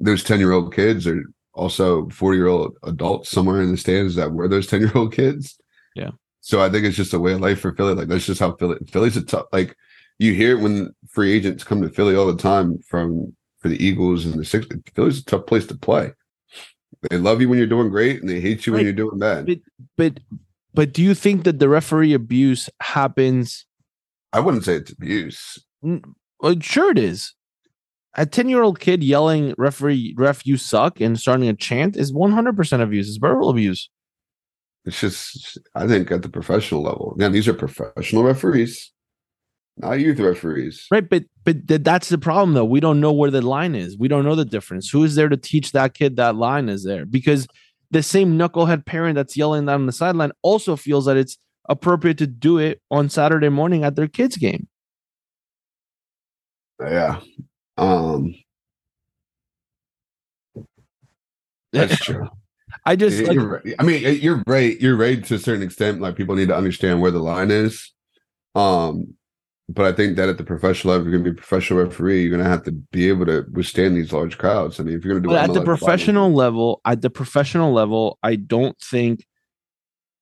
[0.00, 1.22] those 10 year old kids are
[1.52, 5.12] also 40 year old adults somewhere in the stands that were those 10 year old
[5.12, 5.58] kids.
[5.94, 6.10] Yeah.
[6.40, 7.94] So I think it's just a way of life for Philly.
[7.94, 9.76] Like that's just how Philly Philly's a tough like
[10.18, 13.82] you hear it when free agents come to Philly all the time from for the
[13.82, 16.12] Eagles and the six Philly's a tough place to play.
[17.10, 19.46] They love you when you're doing great and they hate you when you're doing bad.
[19.46, 19.58] But
[19.96, 20.20] but
[20.74, 23.64] but do you think that the referee abuse happens?
[24.32, 25.63] I wouldn't say it's abuse.
[25.84, 26.00] Well,
[26.42, 27.34] uh, sure it is.
[28.16, 32.12] A ten year old kid yelling "referee, ref, you suck" and starting a chant is
[32.12, 33.08] one hundred percent abuse.
[33.08, 33.90] It's verbal abuse.
[34.84, 37.14] It's just I think at the professional level.
[37.16, 38.92] Again, these are professional referees,
[39.78, 40.86] not youth referees.
[40.90, 42.64] Right, but but th- that's the problem though.
[42.64, 43.98] We don't know where the line is.
[43.98, 44.90] We don't know the difference.
[44.90, 47.06] Who is there to teach that kid that line is there?
[47.06, 47.48] Because
[47.90, 51.36] the same knucklehead parent that's yelling that on the sideline also feels that it's
[51.68, 54.68] appropriate to do it on Saturday morning at their kid's game.
[56.80, 57.20] Yeah.
[57.76, 58.34] Um
[61.72, 62.28] that's true.
[62.86, 63.38] I just like,
[63.78, 64.80] I mean, you're right.
[64.80, 66.00] You're right to a certain extent.
[66.00, 67.92] Like people need to understand where the line is.
[68.54, 69.14] Um,
[69.68, 72.22] but I think that at the professional level, if you're gonna be a professional referee,
[72.22, 74.78] you're gonna have to be able to withstand these large crowds.
[74.78, 78.36] I mean, if you're gonna do at the professional level, at the professional level, I
[78.36, 79.26] don't think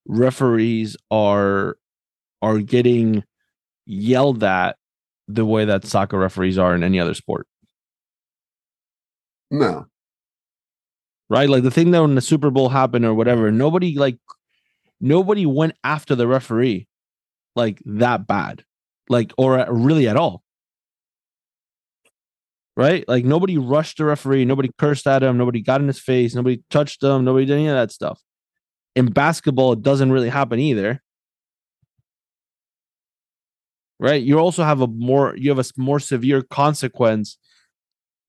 [0.07, 1.77] referees are
[2.41, 3.25] are getting
[3.87, 4.77] yelled at
[5.35, 7.47] the way that soccer referees are in any other sport.
[9.51, 9.87] no,
[11.33, 11.49] right?
[11.49, 14.19] Like the thing that when the Super Bowl happened or whatever, nobody like
[15.01, 16.87] nobody went after the referee
[17.57, 18.65] like that bad,
[19.09, 20.43] like or really at all.
[22.77, 23.07] Right?
[23.09, 26.63] Like nobody rushed the referee, nobody cursed at him, nobody got in his face, nobody
[26.71, 28.21] touched him, nobody did any of that stuff.
[28.95, 31.03] In basketball, it doesn't really happen either.
[34.03, 34.23] Right?
[34.23, 37.39] You also have a more you have a more severe consequence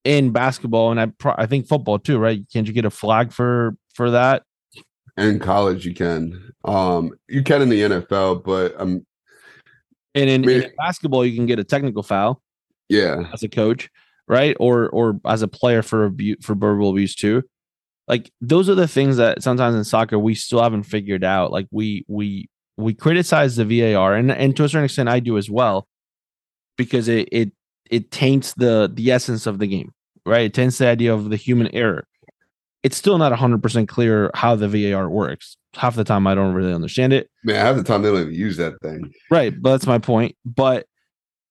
[0.03, 2.41] in basketball and I pro- I think football too, right?
[2.53, 4.43] Can't you get a flag for for that?
[5.17, 6.51] in college you can.
[6.65, 9.05] Um, you can in the NFL, but um,
[10.15, 12.41] And in, mean- in basketball, you can get a technical foul
[12.89, 13.89] yeah, as a coach,
[14.27, 14.55] right?
[14.59, 17.43] Or or as a player for abuse for verbal abuse too.
[18.07, 21.51] Like those are the things that sometimes in soccer we still haven't figured out.
[21.51, 25.37] Like we we we criticize the VAR and and to a certain extent I do
[25.37, 25.87] as well
[26.77, 27.51] because it it
[27.89, 29.93] it taints the the essence of the game,
[30.25, 30.45] right?
[30.45, 32.07] It taints the idea of the human error.
[32.81, 35.55] It's still not 100% clear how the VAR works.
[35.73, 37.29] Half the time I don't really understand it.
[37.45, 37.55] man.
[37.55, 39.13] Half the time they don't even use that thing.
[39.31, 40.35] Right, but that's my point.
[40.43, 40.85] But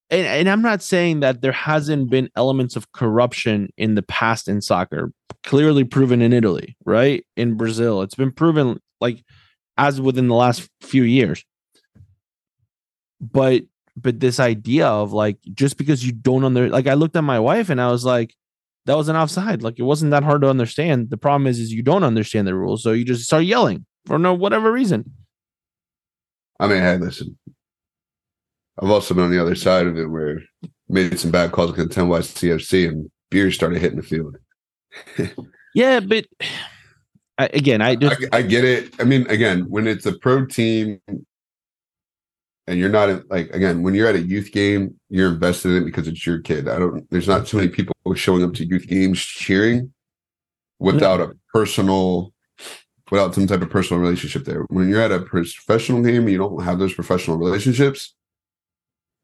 [0.09, 4.47] and, and I'm not saying that there hasn't been elements of corruption in the past
[4.47, 5.11] in soccer,
[5.43, 7.25] clearly proven in Italy, right?
[7.35, 9.23] In Brazil, it's been proven like
[9.77, 11.43] as within the last few years.
[13.19, 13.63] But
[13.95, 17.39] but this idea of like just because you don't under like I looked at my
[17.39, 18.35] wife and I was like,
[18.85, 19.61] that was an offside.
[19.61, 21.09] Like it wasn't that hard to understand.
[21.09, 24.19] The problem is is you don't understand the rules, so you just start yelling for
[24.19, 25.11] no whatever reason.
[26.59, 27.37] I mean, hey, listen.
[28.81, 30.41] I've also been on the other side of it where
[30.89, 34.37] made some bad calls against 10 CFC and beers started hitting the field.
[35.73, 36.25] Yeah, but
[37.37, 38.93] I, again, I just I, I get it.
[38.99, 43.95] I mean, again, when it's a pro team and you're not in- like again, when
[43.95, 46.67] you're at a youth game, you're invested in it because it's your kid.
[46.67, 49.93] I don't there's not too many people showing up to youth games cheering
[50.79, 52.33] without a personal
[53.09, 54.63] without some type of personal relationship there.
[54.69, 58.15] When you're at a professional game, you don't have those professional relationships.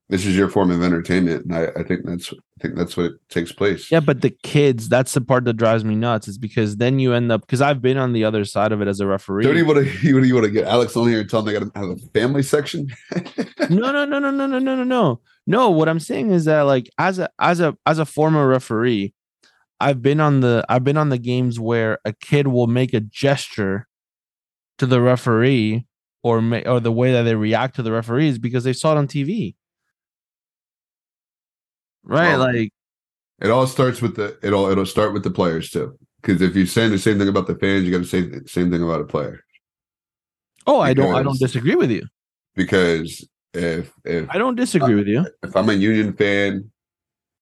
[0.10, 3.12] This is your form of entertainment, and I, I think that's I think that's what
[3.30, 3.92] takes place.
[3.92, 6.28] yeah, but the kids, that's the part that drives me nuts.
[6.28, 8.88] Is because then you end up because I've been on the other side of it
[8.88, 9.44] as a referee.
[9.44, 10.14] Don't you want to?
[10.14, 11.80] What do you want to get Alex on here and tell them they got to
[11.80, 12.88] have a family section?
[13.70, 15.22] no, no, no, no, no, no, no, no, no.
[15.46, 19.14] No, what I'm saying is that like as a as a as a former referee,
[19.80, 23.00] I've been on the I've been on the games where a kid will make a
[23.00, 23.88] gesture
[24.80, 25.86] to the referee
[26.24, 28.98] or ma- or the way that they react to the referees because they saw it
[28.98, 29.56] on TV.
[32.04, 32.30] Right?
[32.30, 32.72] Well, like
[33.42, 35.98] It all starts with the it'll it'll start with the players too.
[36.22, 38.48] Because if you're saying the same thing about the fans, you got to say the
[38.48, 39.44] same thing about a player.
[40.68, 42.04] oh, I don't I don't disagree with you.
[42.56, 45.26] Because if if I don't disagree with you.
[45.44, 46.72] if I'm a Union fan,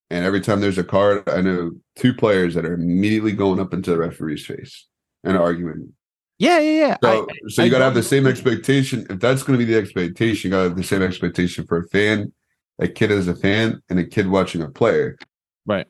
[0.10, 3.74] and every time there's a card, I know two players that are immediately going up
[3.74, 4.86] into the referee's face
[5.24, 5.94] and arguing.
[6.40, 6.98] Yeah, yeah, yeah.
[7.02, 9.08] I- So, so you got to have the same expectation.
[9.10, 11.80] If that's going to be the expectation, you got to have the same expectation for
[11.80, 12.32] a fan,
[12.80, 15.18] a kid as a fan, and a kid watching a player.
[15.66, 15.88] Right.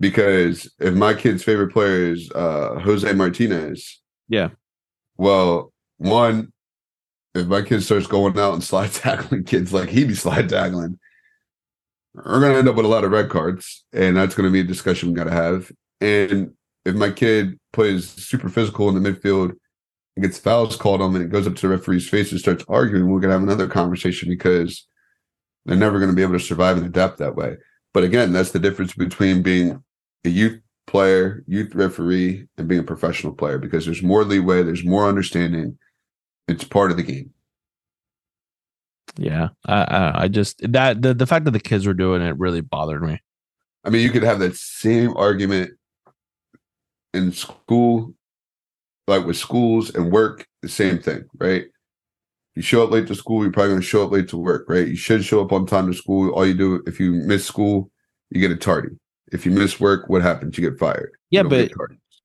[0.00, 4.50] Because if my kid's favorite player is uh, Jose Martinez, Yeah.
[5.16, 6.52] Well, one,
[7.34, 10.98] if my kid starts going out and slide tackling kids like he be slide tackling,
[12.14, 14.52] we're going to end up with a lot of red cards, and that's going to
[14.52, 15.70] be a discussion we got to have.
[16.00, 16.52] And
[16.84, 19.52] if my kid plays super physical in the midfield
[20.16, 22.40] and gets fouls called on him and it goes up to the referee's face and
[22.40, 24.86] starts arguing, we're gonna have another conversation because
[25.64, 27.56] they're never gonna be able to survive and adapt that way.
[27.94, 29.82] But again, that's the difference between being
[30.24, 34.84] a youth player, youth referee, and being a professional player because there's more leeway, there's
[34.84, 35.78] more understanding.
[36.48, 37.32] It's part of the game.
[39.16, 42.38] Yeah, I, I, I just that the the fact that the kids were doing it
[42.38, 43.20] really bothered me.
[43.84, 45.72] I mean, you could have that same argument
[47.12, 48.14] in school,
[49.06, 51.66] like with schools and work, the same thing, right?
[52.54, 54.66] You show up late to school, you're probably going to show up late to work,
[54.68, 54.86] right?
[54.86, 56.30] You should show up on time to school.
[56.32, 57.90] All you do, if you miss school,
[58.30, 58.90] you get a tardy.
[59.32, 60.58] If you miss work, what happens?
[60.58, 61.12] You get fired.
[61.30, 61.70] Yeah, but-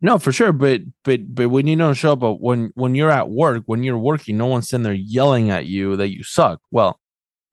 [0.02, 3.10] No, for sure, but but but when you don't show up, but when when you're
[3.10, 6.60] at work, when you're working, no one's sitting there yelling at you that you suck.
[6.70, 7.00] Well,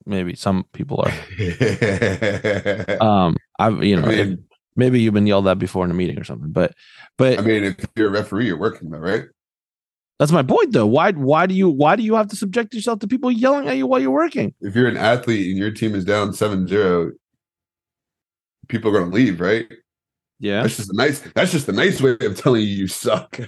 [0.04, 1.12] maybe some people are.
[3.00, 4.44] Um, I've you know I mean,
[4.76, 6.74] maybe you've been yelled at before in a meeting or something, but
[7.16, 9.24] but I mean, if you're a referee, you're working though, right?
[10.18, 10.86] That's my point though.
[10.86, 13.76] Why why do you why do you have to subject yourself to people yelling at
[13.76, 14.54] you while you're working?
[14.60, 17.12] If you're an athlete and your team is down 7-0,
[18.68, 19.66] people are going to leave, right?
[20.40, 21.20] Yeah, That's just a nice.
[21.34, 23.38] That's just a nice way of telling you you suck.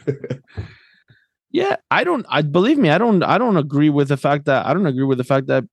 [1.51, 1.77] yeah.
[1.91, 2.25] I don't.
[2.29, 2.91] I believe me.
[2.91, 3.23] I don't.
[3.23, 5.64] I don't agree with the fact that I don't agree with the fact that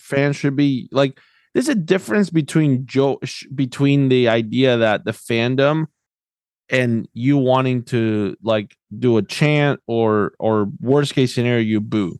[0.00, 1.18] fans should be like.
[1.54, 3.20] There's a difference between Joe
[3.54, 5.86] between the idea that the fandom
[6.72, 12.18] and you wanting to like do a chant or or worst case scenario you boo,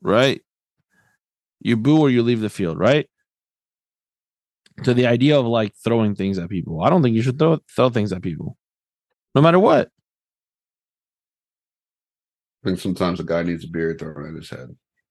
[0.00, 0.40] right?
[1.58, 3.10] You boo or you leave the field, right?
[4.84, 6.82] To the idea of like throwing things at people.
[6.82, 8.56] I don't think you should throw throw things at people.
[9.34, 9.90] No matter what.
[12.64, 14.68] I think sometimes a guy needs a beer thrown at his head.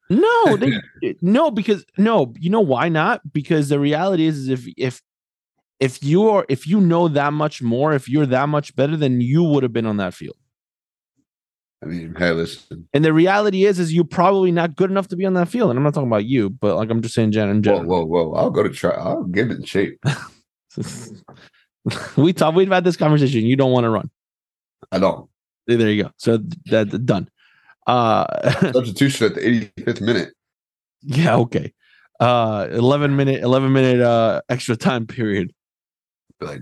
[0.09, 0.73] No, they,
[1.21, 3.21] no, because no, you know why not?
[3.31, 5.01] Because the reality is, is if if
[5.79, 9.21] if you are if you know that much more, if you're that much better, then
[9.21, 10.35] you would have been on that field.
[11.81, 12.89] I mean, hey, listen.
[12.93, 15.69] And the reality is, is you're probably not good enough to be on that field.
[15.69, 18.03] And I'm not talking about you, but like I'm just saying, Jen, in Whoa, whoa,
[18.03, 18.33] whoa!
[18.33, 18.91] I'll go to try.
[18.91, 19.97] I'll get it in shape.
[22.17, 22.57] we talked.
[22.57, 23.45] We've had this conversation.
[23.45, 24.09] You don't want to run.
[24.91, 25.29] I don't.
[25.67, 26.11] There you go.
[26.17, 27.29] So that's done.
[27.87, 30.33] Uh, Substitution at the 85th minute.
[31.01, 31.73] yeah, okay.
[32.19, 35.53] Uh, 11 minute, 11 minute uh extra time period.
[36.39, 36.61] Be like,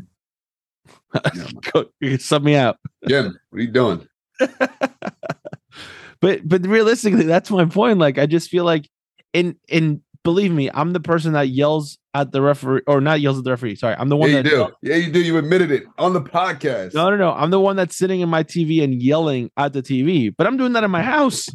[1.36, 2.78] yeah, Go, you can sub me out.
[3.08, 4.08] Jim, what are you doing?
[6.20, 8.00] but but realistically, that's my point.
[8.00, 8.90] Like, I just feel like,
[9.34, 13.38] and and believe me, I'm the person that yells at the referee, or not yells
[13.38, 13.76] at the referee.
[13.76, 14.68] Sorry, I'm the one Yeah, you that do.
[14.82, 15.22] Yeah, you do.
[15.22, 16.94] You admitted it on the podcast.
[16.94, 17.32] No, no, no.
[17.32, 20.58] I'm the one that's sitting in my TV and yelling at the TV, but I'm
[20.58, 21.48] doing that in my house.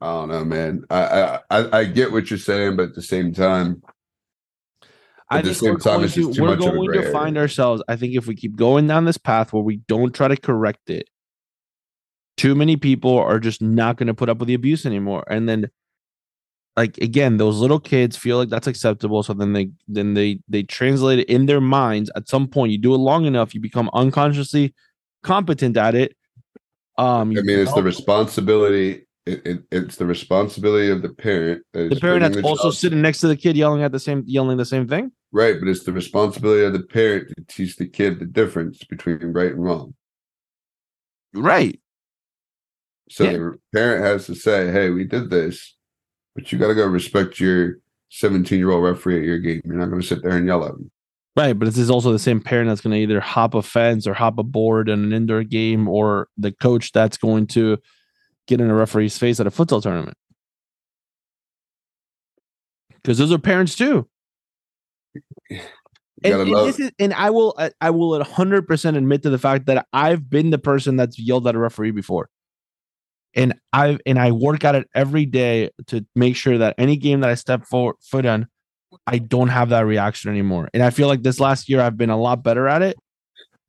[0.00, 0.84] I don't know, man.
[0.90, 3.82] I I I get what you're saying, but at the same time,
[5.28, 7.82] I think we're going to, we're much of a going to find ourselves.
[7.88, 10.88] I think if we keep going down this path where we don't try to correct
[10.88, 11.08] it,
[12.36, 15.24] too many people are just not going to put up with the abuse anymore.
[15.28, 15.70] And then,
[16.76, 19.22] like again, those little kids feel like that's acceptable.
[19.22, 22.10] So then they then they they translate it in their minds.
[22.14, 24.74] At some point, you do it long enough, you become unconsciously
[25.22, 26.14] competent at it.
[26.98, 29.05] Um, I mean, it's the responsibility.
[29.26, 31.64] It, it, it's the responsibility of the parent.
[31.72, 34.56] the parent that's the also sitting next to the kid yelling at the same yelling
[34.56, 35.10] the same thing.
[35.32, 39.18] right, but it's the responsibility of the parent to teach the kid the difference between
[39.32, 39.94] right and wrong.
[41.34, 41.80] Right.
[43.10, 43.32] So Yeah.
[43.32, 45.74] the parent has to say, "Hey, we did this,
[46.34, 47.78] but you got to go respect your
[48.10, 49.60] 17 year old referee at your game.
[49.64, 50.90] You're not going to sit there and yell at him."
[51.36, 54.06] Right, but this is also the same parent that's going to either hop a fence
[54.06, 57.76] or hop a board in an indoor game, or the coach that's going to
[58.46, 60.16] get in a referee's face at a futsal tournament.
[62.94, 64.08] Because those are parents too.
[66.24, 69.38] And, and this is, and I will, I- I will hundred percent admit to the
[69.38, 72.28] fact that I've been the person that's yelled at a referee before,
[73.34, 77.20] and I and I work at it every day to make sure that any game
[77.20, 78.46] that I step forward, foot on,
[79.06, 80.70] I don't have that reaction anymore.
[80.72, 82.96] And I feel like this last year I've been a lot better at it.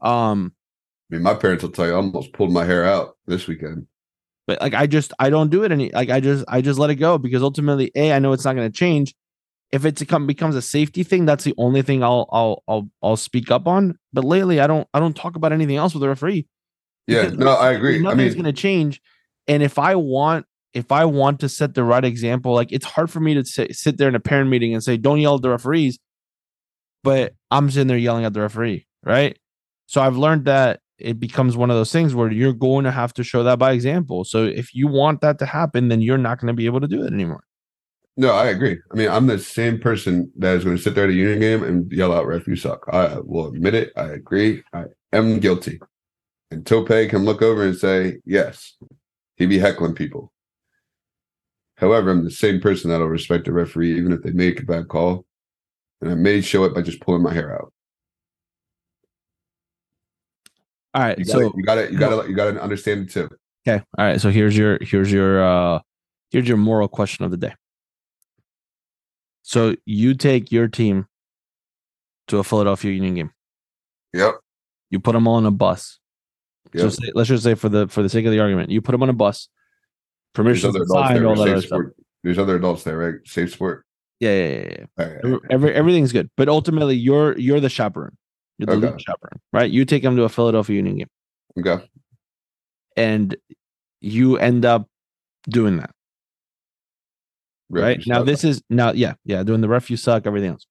[0.01, 0.53] Um,
[1.11, 3.87] I mean, my parents will tell you, I almost pulled my hair out this weekend.
[4.47, 6.89] But like I just I don't do it any like I just I just let
[6.89, 9.13] it go because ultimately a I know it's not going to change.
[9.71, 13.17] If it's become becomes a safety thing, that's the only thing I'll I'll I'll I'll
[13.17, 13.99] speak up on.
[14.13, 16.47] But lately, I don't I don't talk about anything else with the referee.
[17.05, 17.97] Yeah, no, I agree.
[17.97, 19.01] I Nothing's mean, going to change.
[19.47, 23.09] And if I want if I want to set the right example, like it's hard
[23.09, 25.41] for me to sit, sit there in a parent meeting and say, "Don't yell at
[25.41, 25.99] the referees,"
[27.03, 29.37] but I'm sitting there yelling at the referee, right?
[29.87, 33.13] So I've learned that it becomes one of those things where you're going to have
[33.13, 34.23] to show that by example.
[34.23, 36.87] So if you want that to happen, then you're not going to be able to
[36.87, 37.43] do it anymore.
[38.19, 38.79] No, I agree.
[38.91, 41.39] I mean, I'm the same person that is going to sit there at a union
[41.39, 43.93] game and yell out "ref, you suck." I will admit it.
[43.95, 44.63] I agree.
[44.73, 45.79] I am guilty.
[46.49, 48.75] And Tope can look over and say, "Yes,
[49.35, 50.33] he be heckling people."
[51.75, 54.87] However, I'm the same person that'll respect a referee even if they make a bad
[54.87, 55.27] call,
[56.01, 57.71] and I may show it by just pulling my hair out.
[60.97, 61.19] All right.
[61.19, 63.29] You got So you got to you got to you got to understand it too.
[63.67, 63.83] okay.
[63.99, 64.19] All right.
[64.19, 65.79] So here's your here's your uh
[66.31, 67.53] here's your moral question of the day.
[69.43, 71.05] So you take your team
[72.29, 73.31] to a Philadelphia Union game.
[74.13, 74.39] Yep.
[74.89, 75.99] You put them all on a bus.
[76.73, 76.81] Yep.
[76.81, 78.93] So say, let's just say for the for the sake of the argument, you put
[78.93, 79.49] them on a bus.
[80.33, 81.27] There's Permission other to adults sign there.
[81.27, 81.81] all that other stuff.
[82.23, 83.15] There's other adults there, right?
[83.25, 83.85] Safe sport.
[84.19, 84.85] Yeah, yeah, yeah, yeah.
[84.97, 85.17] Right.
[85.23, 88.17] Every, every everything's good, but ultimately you're you're the chaperone.
[88.57, 88.87] You're the Okay.
[88.87, 89.69] lead chaperone, right?
[89.69, 91.09] You take them to a Philadelphia Union game,
[91.59, 91.87] Okay.
[92.95, 93.35] and
[94.01, 94.87] you end up
[95.49, 95.91] doing that,
[97.69, 98.03] Ref, right?
[98.07, 98.25] Now suck.
[98.25, 100.65] this is now, yeah, yeah, doing the ref, you suck, everything else.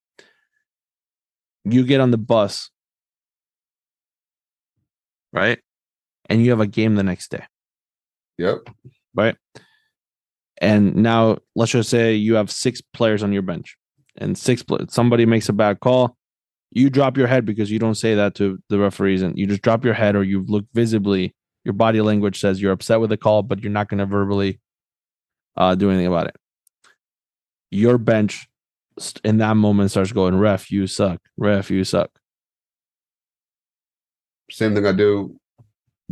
[1.64, 2.70] You get on the bus,
[5.32, 5.58] right?
[6.28, 7.44] And you have a game the next day,
[8.38, 8.68] Yep.
[9.14, 9.36] right?
[10.58, 13.76] And now let's just say you have six players on your bench,
[14.16, 16.16] and six somebody makes a bad call.
[16.72, 19.62] You drop your head because you don't say that to the referees, and you just
[19.62, 21.34] drop your head, or you look visibly.
[21.64, 24.60] Your body language says you're upset with the call, but you're not going to verbally
[25.56, 26.36] uh, do anything about it.
[27.70, 28.46] Your bench
[29.24, 31.20] in that moment starts going, "Ref, you suck.
[31.36, 32.10] Ref, you suck."
[34.50, 35.40] Same thing I do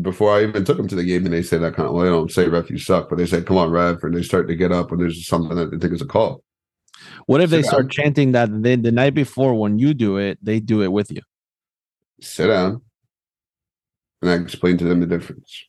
[0.00, 1.94] before I even took them to the game, and they say that kind of.
[1.94, 4.22] Well, they don't say ref, you suck, but they say, "Come on, ref," and they
[4.22, 6.42] start to get up when there's something that they think is a call.
[7.26, 7.90] What if they Sit start down.
[7.90, 11.20] chanting that then the night before when you do it, they do it with you?
[12.20, 12.82] Sit down,
[14.22, 15.64] and I explain to them the difference.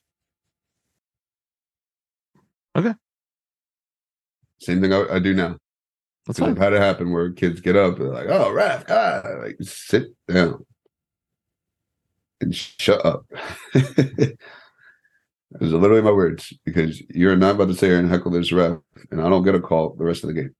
[2.75, 2.93] Okay.
[4.59, 5.57] Same thing I, I do now.
[6.25, 9.21] That's I've had it happen where kids get up and they're like, "Oh, ref, ah,"
[9.43, 10.65] like sit down
[12.41, 13.25] and shut up.
[13.73, 18.51] Those are literally my words because you're not about to say here and heckle this
[18.51, 18.79] ref,
[19.11, 20.55] and I don't get a call the rest of the game.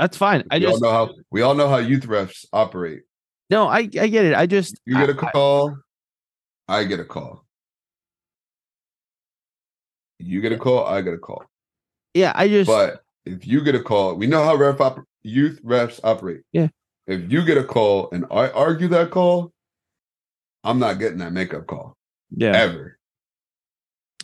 [0.00, 0.42] That's fine.
[0.50, 3.02] I we just all know how we all know how youth refs operate.
[3.50, 4.34] no, I I get it.
[4.34, 5.76] I just You get a call,
[6.68, 7.44] I, get a call.
[10.18, 11.44] You get a call, I get a call.
[12.14, 15.60] yeah, I just But if you get a call, we know how ref op- youth
[15.62, 16.40] refs operate.
[16.52, 16.68] Yeah.
[17.06, 19.52] If you get a call and I argue that call,
[20.64, 21.96] I'm not getting that makeup call
[22.34, 22.52] yeah.
[22.56, 22.96] ever.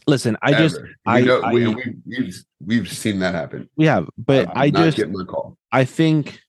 [0.07, 0.89] Listen, I just ever.
[1.07, 3.69] I- we know, we, I- we, we've we've seen that happen.
[3.77, 5.57] we have, but I'm I not just getting my call.
[5.77, 6.41] I think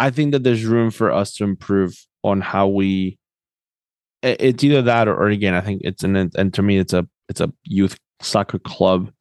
[0.00, 1.94] I think that there's room for us to improve
[2.24, 3.18] on how we
[4.22, 7.06] it's either that or, or again, I think it's an and to me it's a
[7.28, 9.12] it's a youth soccer club.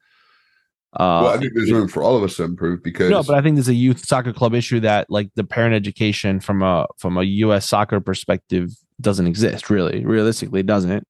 [0.94, 3.36] Uh well, I think there's room for all of us to improve because no, but
[3.36, 6.88] I think there's a youth soccer club issue that like the parent education from a
[6.98, 10.04] from a US soccer perspective doesn't exist really.
[10.04, 11.04] Realistically, doesn't it?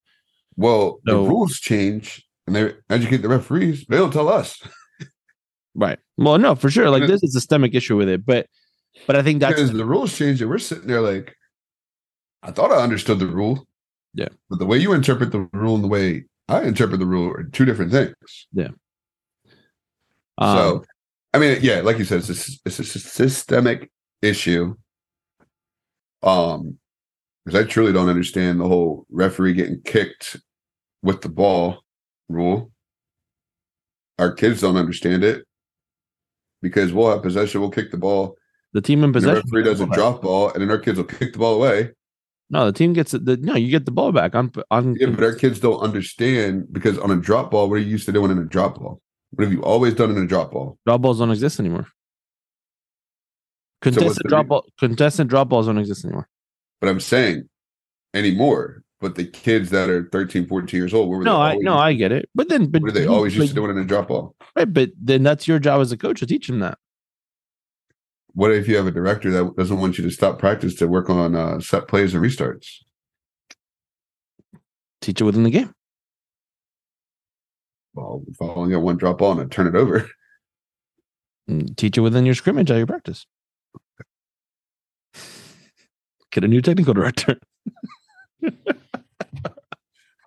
[0.58, 1.24] well, No.
[1.24, 3.86] the rules change and they educate the referees.
[3.88, 4.62] They don't tell us.
[5.80, 5.98] Right.
[6.18, 6.90] Well, no, for sure.
[6.90, 8.48] Like it- there's a systemic issue with it, but
[9.08, 11.36] but I think that's the rules change and we're sitting there like
[12.42, 13.68] i thought i understood the rule
[14.14, 14.30] Yeah.
[14.50, 17.44] but the way you interpret the rule and the way i interpret the rule are
[17.44, 18.48] two different things
[20.38, 20.84] um, so
[21.34, 24.76] i mean yeah like you said it's a, it's a systemic issue
[26.24, 26.78] um
[27.46, 30.38] because i truly don't understand the whole referee getting kicked
[31.04, 31.84] with the ball
[32.28, 32.72] rule
[34.18, 35.46] our kids don't understand it
[36.62, 38.36] because we'll have possession we'll kick the ball
[38.74, 39.36] the team in possession.
[39.36, 41.92] the referee does a drop ball and then our kids will kick the ball away
[42.50, 43.26] No, the team gets it.
[43.26, 44.96] The, no, you get the ball back on on.
[45.00, 48.08] Yeah, but our kids don't understand because on a drop ball, what are you used
[48.08, 49.02] to doing in a drop ball?
[49.32, 50.78] What have you always done in a drop ball?
[50.86, 51.88] drop balls don't exist anymore.
[53.82, 56.28] Contested the drop ball, contested drop balls don't exist anymore.
[56.82, 57.48] But I'm saying
[58.14, 58.84] anymore.
[59.02, 61.78] But the kids that are 13, 14 years old, what were No, they I no,
[61.78, 62.30] I get it.
[62.36, 64.36] But then, but what are they always used to but- doing in a drop ball?
[64.56, 66.78] Right, but then that's your job as a coach to teach them that.
[68.34, 71.10] What if you have a director that doesn't want you to stop practice to work
[71.10, 72.68] on uh, set plays and restarts?
[75.02, 75.74] Teach it within the game.
[77.94, 80.10] Well, if I only got one drop ball and turn it over,
[81.78, 83.26] teach it within your scrimmage at your practice.
[86.32, 87.40] Get a new technical director.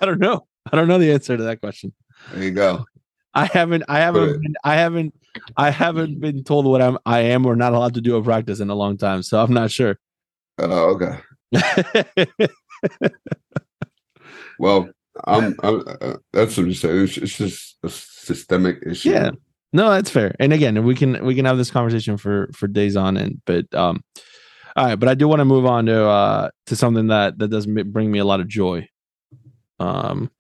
[0.03, 0.47] I don't know.
[0.71, 1.93] I don't know the answer to that question.
[2.33, 2.85] there you go.
[3.35, 5.15] I haven't I haven't been, I haven't
[5.57, 8.61] I haven't been told what I'm I am or not allowed to do a practice
[8.61, 9.99] in a long time, so I'm not sure.
[10.59, 11.19] Oh, okay.
[14.63, 14.89] Well,
[15.25, 17.03] I'm, I'm uh, that's what I'm saying.
[17.03, 19.11] It's, it's just a systemic issue.
[19.11, 19.31] Yeah.
[19.73, 20.37] No, that's fair.
[20.39, 23.41] And again, we can we can have this conversation for for days on end.
[23.45, 24.05] But um,
[24.77, 24.95] all right.
[24.95, 28.13] But I do want to move on to uh to something that that does bring
[28.13, 28.89] me a lot of joy.
[29.83, 30.31] Um,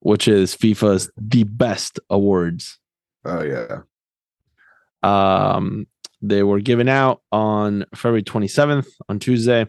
[0.00, 2.78] which is FIFA's the best awards.
[3.24, 3.80] Oh yeah.
[5.02, 5.86] Um,
[6.20, 9.66] they were given out on February 27th on Tuesday.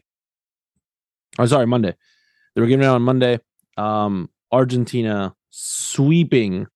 [1.38, 1.96] Oh, sorry, Monday.
[2.56, 3.40] They were given out on Monday.
[3.78, 6.68] Um, Argentina sweeping,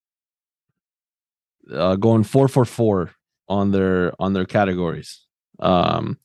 [1.72, 3.12] uh, going four for four
[3.50, 5.26] on their on their categories.
[5.60, 6.18] Um,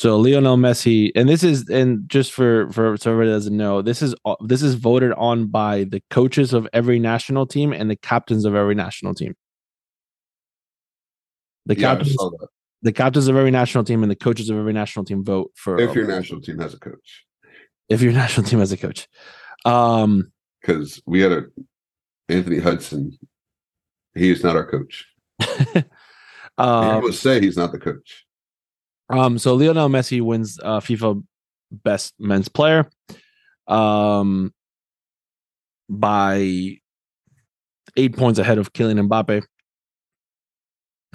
[0.00, 4.00] so Lionel Messi, and this is and just for for so everybody doesn't know, this
[4.00, 8.46] is this is voted on by the coaches of every national team and the captains
[8.46, 9.36] of every national team.
[11.66, 12.16] The Yeah, captains,
[12.80, 15.78] the captains of every national team and the coaches of every national team vote for
[15.78, 17.26] If your national team has a coach,
[17.90, 19.06] if your national team has a coach.
[19.66, 20.32] Um,
[20.62, 21.42] because we had a
[22.30, 23.18] Anthony Hudson.
[24.14, 25.04] He is not our coach.
[25.42, 25.84] I
[26.56, 28.24] um, would say he's not the coach.
[29.10, 31.22] Um, so Lionel Messi wins uh, FIFA
[31.70, 32.88] Best Men's Player,
[33.66, 34.52] um,
[35.88, 36.78] by
[37.96, 39.42] eight points ahead of Kylian Mbappe.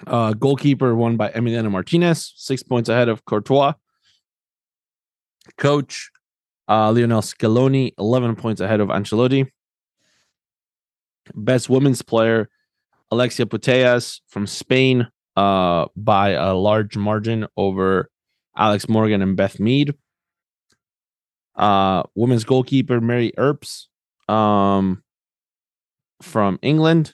[0.06, 3.74] Uh, goalkeeper won by Emiliano Martinez, six points ahead of Courtois.
[5.58, 6.12] Coach
[6.68, 9.50] uh, Lionel Scaloni, 11 points ahead of Ancelotti.
[11.34, 12.50] Best women's player,
[13.12, 18.10] Alexia Putellas from Spain, uh, by a large margin over
[18.58, 19.94] Alex Morgan and Beth Mead.
[21.56, 23.88] Uh, women's goalkeeper, Mary Earps,
[24.28, 25.04] um,
[26.22, 27.14] from England.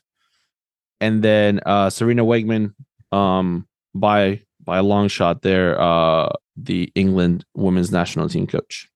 [0.99, 2.73] And then uh, Sarina Wiegman,
[3.15, 8.87] um, by by a long shot there, uh, the England women's national team coach.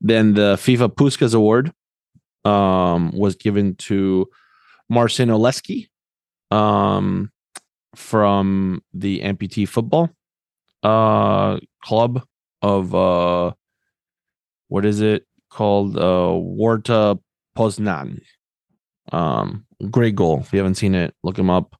[0.00, 1.72] Then the FIFA Puskas Award
[2.44, 4.28] um, was given to
[4.90, 5.88] Marcin Oleksy
[6.50, 7.31] um,
[7.94, 10.10] from the amputee football
[10.82, 12.24] uh, club
[12.62, 13.52] of uh,
[14.68, 15.96] what is it called?
[15.96, 17.18] Uh, Warta
[17.56, 18.20] Poznan.
[19.10, 20.40] Um, great goal.
[20.40, 21.76] If you haven't seen it, look him up.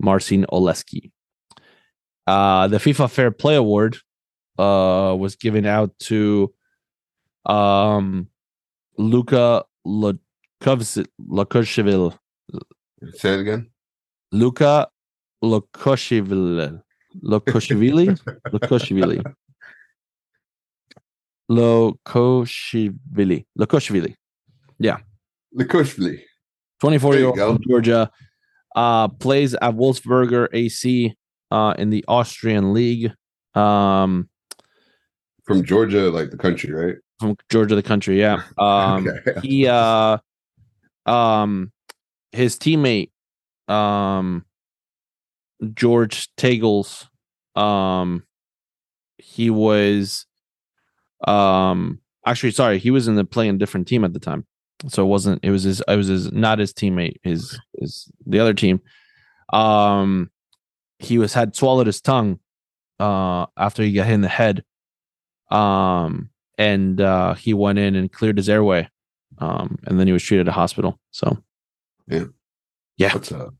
[0.00, 1.10] Marcin Oleksy.
[2.26, 3.98] Uh, the FIFA Fair Play Award
[4.58, 6.54] uh, was given out to
[7.44, 8.28] um,
[8.96, 11.04] Luka Lukoshevil.
[13.14, 13.70] Say it again.
[14.32, 14.88] Luka
[15.42, 16.80] Lukoshevili.
[17.22, 18.16] Lukoshvili?
[18.52, 19.22] Lukoshvili.
[23.58, 24.14] Lukoshvili.
[24.78, 24.98] Yeah.
[25.56, 26.20] Likushvili.
[26.82, 28.10] 24 year old from Georgia.
[28.76, 31.14] Uh, plays at Wolfsberger AC
[31.50, 33.12] uh, in the Austrian League.
[33.54, 34.28] Um,
[35.44, 36.96] From Georgia, like the country, right?
[37.20, 38.18] from Georgia, the country.
[38.18, 38.42] Yeah.
[38.58, 39.40] Um, okay.
[39.46, 40.18] he uh
[41.06, 41.70] um
[42.32, 43.10] his teammate
[43.68, 44.44] um
[45.74, 47.08] George Tagles
[47.56, 48.22] um
[49.18, 50.26] he was
[51.26, 54.46] um actually sorry he was in the playing different team at the time
[54.88, 58.38] so it wasn't it was his it was his not his teammate his his the
[58.38, 58.80] other team
[59.52, 60.30] um
[60.98, 62.38] he was had swallowed his tongue
[63.00, 64.64] uh after he got hit in the head
[65.50, 68.88] um and uh he went in and cleared his airway
[69.38, 71.36] um and then he was treated at a hospital so
[72.06, 72.24] yeah
[73.00, 73.14] yeah.
[73.14, 73.54] What's up?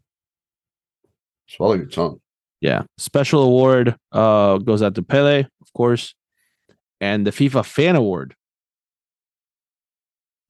[1.51, 2.21] Swallow your tongue.
[2.61, 6.15] yeah special award uh goes out to pele of course
[7.01, 8.35] and the fifa fan award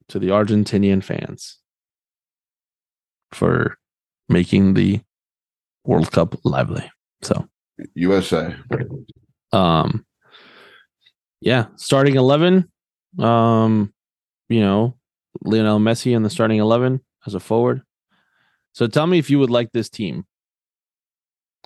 [0.09, 1.57] to the argentinian fans
[3.31, 3.77] for
[4.29, 4.99] making the
[5.85, 6.89] world cup lively
[7.21, 7.47] so
[7.95, 8.55] USA.
[9.53, 10.05] um
[11.39, 12.69] yeah starting 11
[13.19, 13.91] um
[14.49, 14.95] you know
[15.43, 17.81] lionel messi in the starting 11 as a forward
[18.73, 20.25] so tell me if you would like this team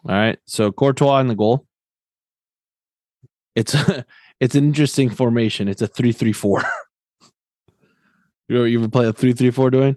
[0.07, 1.65] all right so courtois in the goal
[3.55, 4.05] it's a,
[4.39, 6.63] it's an interesting formation it's a 3-3-4
[8.49, 9.95] you ever, you ever play a 3-3-4 doing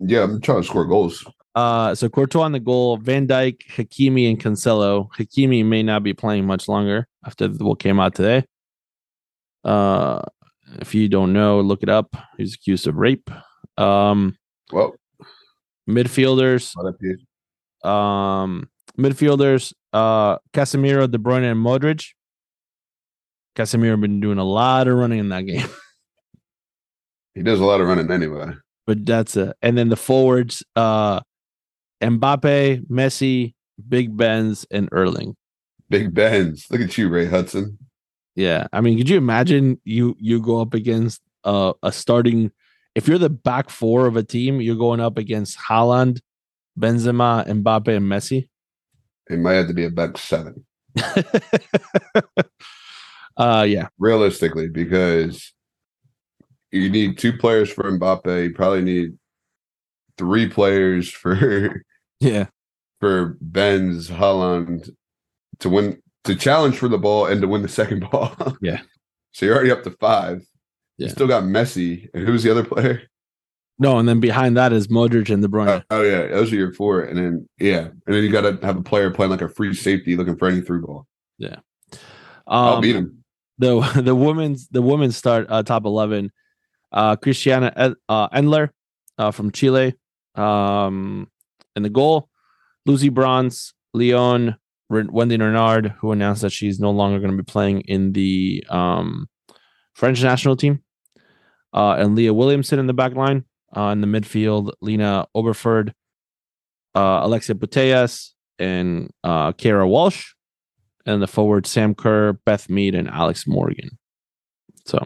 [0.00, 1.24] Yeah, I'm trying to score goals.
[1.54, 5.08] uh, so Courtois on the goal, Van Dijk, Hakimi, and Cancelo.
[5.18, 8.44] Hakimi may not be playing much longer after what came out today.
[9.64, 10.22] Uh,
[10.80, 12.14] if you don't know, look it up.
[12.36, 13.28] He's accused of rape.
[13.76, 14.36] Um,
[14.70, 14.94] Well,
[15.88, 17.18] midfielders, not up here.
[17.90, 18.68] um,
[18.98, 22.08] midfielders, uh, Casemiro, De Bruyne, and Modric.
[23.56, 25.68] Casemiro been doing a lot of running in that game,
[27.34, 28.52] he does a lot of running anyway.
[28.86, 29.56] but that's it.
[29.62, 31.20] And then the forwards, uh,
[32.00, 33.54] Mbappe, Messi,
[33.88, 35.36] Big Benz, and Erling.
[35.90, 36.66] Big Benz.
[36.70, 37.78] Look at you, Ray Hudson.
[38.36, 42.52] Yeah, I mean, could you imagine you you go up against uh, a starting?
[42.94, 46.20] If you're the back four of a team, you're going up against Haaland,
[46.78, 48.48] Benzema, Mbappe, and Messi.
[49.30, 50.64] It might have to be a back seven,
[53.36, 53.88] uh yeah.
[53.98, 55.52] realistically, because
[56.70, 58.44] you need two players for Mbappe.
[58.44, 59.18] You probably need
[60.16, 61.82] three players for
[62.20, 62.46] Yeah.
[63.00, 64.90] for Ben's Haaland
[65.60, 68.34] to win to challenge for the ball and to win the second ball.
[68.60, 68.80] Yeah.
[69.32, 70.42] So you're already up to five.
[70.98, 71.06] Yeah.
[71.06, 72.08] You still got Messi.
[72.12, 73.02] And who's the other player?
[73.78, 75.84] No, and then behind that is Modric and De Bruyne.
[75.90, 77.02] Oh, oh, yeah, those are your four.
[77.02, 77.86] And then yeah.
[77.86, 80.60] And then you gotta have a player playing like a free safety looking for any
[80.60, 81.06] through ball.
[81.38, 81.56] Yeah.
[82.46, 83.22] I'll Um, beat him.
[83.58, 86.30] the the women's the women's start uh, top 11
[86.92, 88.70] uh christiana uh, endler
[89.18, 89.94] uh, from chile
[90.36, 91.28] um
[91.76, 92.30] in the goal
[92.86, 94.56] lucy bronze leon
[94.90, 98.64] R- wendy renard who announced that she's no longer going to be playing in the
[98.70, 99.28] um
[99.94, 100.82] french national team
[101.74, 103.44] uh and leah williamson in the back line
[103.76, 105.92] uh in the midfield lena oberdorf
[106.94, 110.32] uh alexia putellas and uh kara walsh
[111.08, 113.98] and the forward Sam Kerr, Beth Mead, and Alex Morgan.
[114.84, 115.04] So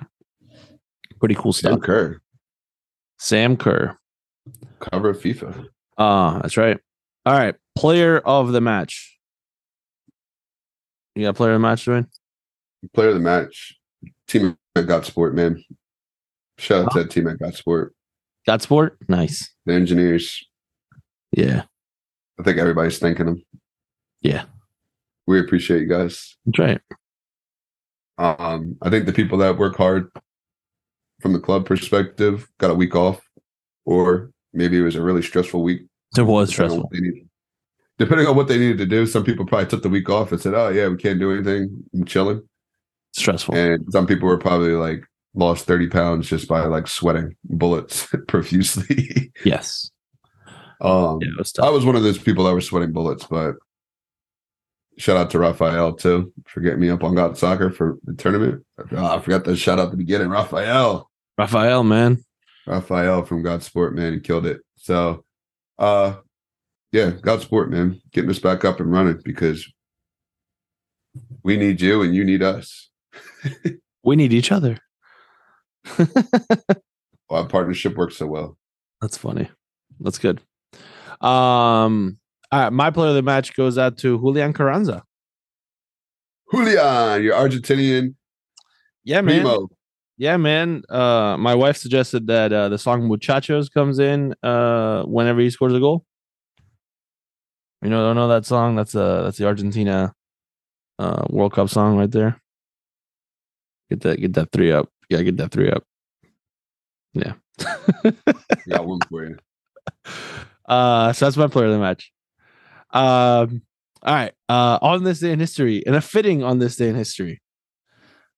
[1.20, 1.74] pretty cool stuff.
[1.74, 1.80] Sam.
[1.80, 2.20] Kerr,
[3.18, 3.96] Sam Kerr.
[4.80, 5.66] cover FIFA.
[5.96, 6.78] Ah, that's right.
[7.24, 7.54] All right.
[7.76, 9.16] Player of the match.
[11.14, 12.08] You got player of the match, Dwayne?
[12.94, 13.78] Player of the match.
[14.26, 15.62] Team at Got Sport, man.
[16.58, 17.94] Shout out to that team at Got Sport.
[18.47, 18.99] Got sport?
[19.09, 19.51] Nice.
[19.66, 20.45] The engineers.
[21.32, 21.62] Yeah.
[22.38, 23.43] I think everybody's thanking them.
[24.20, 24.45] Yeah.
[25.26, 26.36] We appreciate you guys.
[26.47, 26.80] That's right.
[28.18, 30.11] Um, I think the people that work hard
[31.20, 33.20] from the club perspective got a week off,
[33.84, 35.82] or maybe it was a really stressful week.
[36.16, 37.24] It was depending stressful.
[37.99, 40.40] Depending on what they needed to do, some people probably took the week off and
[40.40, 41.84] said, "Oh yeah, we can't do anything.
[41.95, 42.43] I'm chilling."
[43.12, 43.55] Stressful.
[43.55, 45.05] And some people were probably like
[45.35, 49.33] lost 30 pounds just by like sweating bullets profusely.
[49.45, 49.91] yes.
[50.80, 53.55] um, Yeah, was I was one of those people that were sweating bullets, but
[54.99, 58.64] shout out to Raphael too for getting me up on GotSoccer for the tournament.
[58.93, 60.28] Oh, I forgot to shout out the beginning.
[60.28, 62.22] Raphael, Raphael, man.
[62.66, 64.61] Raphael from GotSport, man, he killed it.
[64.76, 65.24] So,
[65.78, 66.14] uh,
[66.93, 69.66] yeah, GotSport, man, getting us back up and running because
[71.43, 72.91] we need you and you need us.
[74.05, 74.78] We need each other.
[77.30, 78.57] Our partnership works so well.
[79.01, 79.51] That's funny.
[80.01, 80.41] That's good.
[81.20, 82.18] Um,
[82.51, 85.03] all right, my player of the match goes out to Julian Carranza.
[86.53, 88.14] Julian, you're Argentinian
[89.05, 89.43] Yeah, man.
[89.43, 89.68] primo.
[90.18, 90.83] Yeah, man.
[90.89, 95.72] Uh, my wife suggested that uh, the song "Muchachos" comes in uh, whenever he scores
[95.72, 96.05] a goal.
[97.83, 98.76] You know, don't know that song?
[98.76, 100.14] That's uh that's the Argentina
[100.99, 102.41] uh, World Cup song right there.
[103.91, 104.89] Get that, get that three up.
[105.12, 105.84] Yeah, get that three up.
[107.12, 107.34] Yeah.
[108.68, 109.36] Got one for you.
[110.66, 112.10] uh, so that's my player of the match.
[112.92, 113.60] Um,
[114.02, 114.32] all right.
[114.48, 117.42] Uh, on this day in history, and a fitting on this day in history,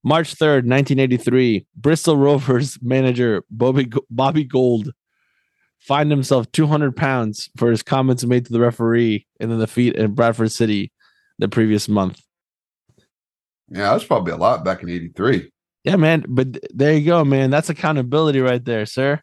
[0.02, 4.92] March 3rd, 1983, Bristol Rovers manager Bobby, Bobby Gould
[5.78, 10.12] fined himself 200 pounds for his comments made to the referee in the defeat in
[10.12, 10.90] Bradford City
[11.38, 12.20] the previous month.
[13.68, 15.50] Yeah, that's probably a lot back in '83.
[15.84, 16.24] Yeah, man.
[16.28, 17.50] But there you go, man.
[17.50, 19.20] That's accountability right there, sir.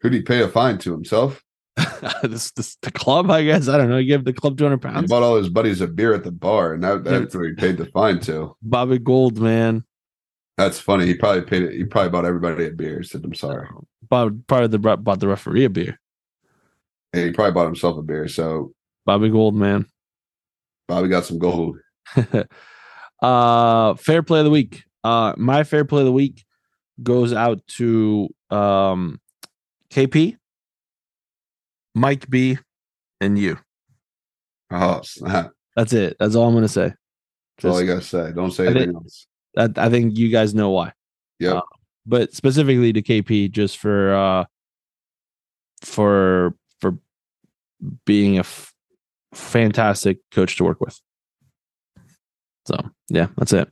[0.00, 1.42] Who'd he pay a fine to himself?
[2.22, 3.68] this, this, the club, I guess.
[3.68, 3.98] I don't know.
[3.98, 5.10] He gave the club 200 He pounds.
[5.10, 7.76] bought all his buddies a beer at the bar, and that, that's what he paid
[7.76, 8.56] the fine to.
[8.62, 9.84] Bobby Gould, man.
[10.56, 11.06] That's funny.
[11.06, 11.72] He probably paid it.
[11.72, 13.00] He probably bought everybody a beer.
[13.00, 13.66] He said, "I'm sorry."
[14.08, 15.98] Bought, probably the, bought the referee a beer.
[17.12, 18.28] And he probably bought himself a beer.
[18.28, 18.72] So
[19.04, 19.86] Bobby Gould, man.
[20.86, 21.78] Bobby got some gold.
[23.22, 24.84] uh fair play of the week.
[25.04, 26.44] Uh my fair play of the week
[27.02, 29.20] goes out to um
[29.90, 30.36] KP,
[31.94, 32.58] Mike B,
[33.20, 33.58] and you.
[34.70, 35.52] Oh, snap.
[35.76, 36.16] That's it.
[36.18, 36.94] That's all I'm gonna say.
[37.58, 38.32] That's all Just- you gotta say.
[38.34, 39.26] Don't say I anything think- else.
[39.56, 40.92] I, I think you guys know why.
[41.38, 41.54] Yeah.
[41.58, 41.62] Uh,
[42.06, 44.44] but specifically to KP, just for uh
[45.82, 46.98] for for
[48.04, 48.72] being a f-
[49.34, 50.98] fantastic coach to work with.
[52.66, 52.76] So
[53.10, 53.68] yeah, that's it.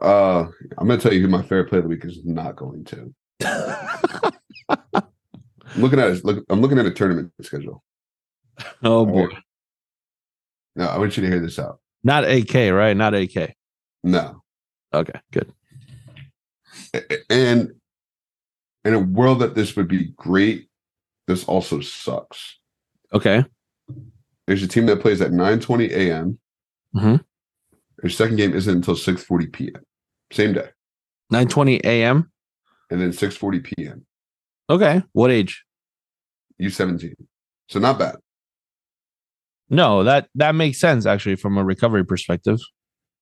[0.00, 0.46] Uh,
[0.76, 3.14] I'm gonna tell you who my fair play of the week is not going to.
[4.70, 6.44] I'm looking at his, look.
[6.48, 7.82] I'm looking at a tournament schedule.
[8.82, 9.36] oh boy, right.
[10.76, 11.80] No, I want you to hear this out.
[12.04, 12.96] not AK, right?
[12.96, 13.54] Not AK.
[14.04, 14.42] No,
[14.94, 15.52] Okay, good.
[17.28, 17.72] And
[18.84, 20.68] in a world that this would be great,
[21.26, 22.58] this also sucks.
[23.12, 23.44] Okay,
[24.46, 26.38] There's a team that plays at 9:20 a.m.
[26.94, 27.24] Mhm.
[27.98, 29.82] Their second game isn't until 6:40 p.m.
[30.30, 30.68] Same day,
[31.32, 32.30] 9:20 a.m.
[32.90, 34.06] and then 6:40 p.m.
[34.70, 35.64] Okay, what age?
[36.58, 37.14] You 17.
[37.68, 38.16] So not bad.
[39.70, 42.58] No, that that makes sense actually from a recovery perspective.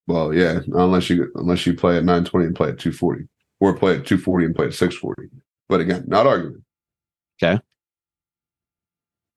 [0.06, 3.24] Well, yeah, unless you unless you play at 920 and play at 240,
[3.60, 5.28] or play at 240 and play at 640.
[5.68, 6.64] But again, not arguing.
[7.42, 7.60] Okay.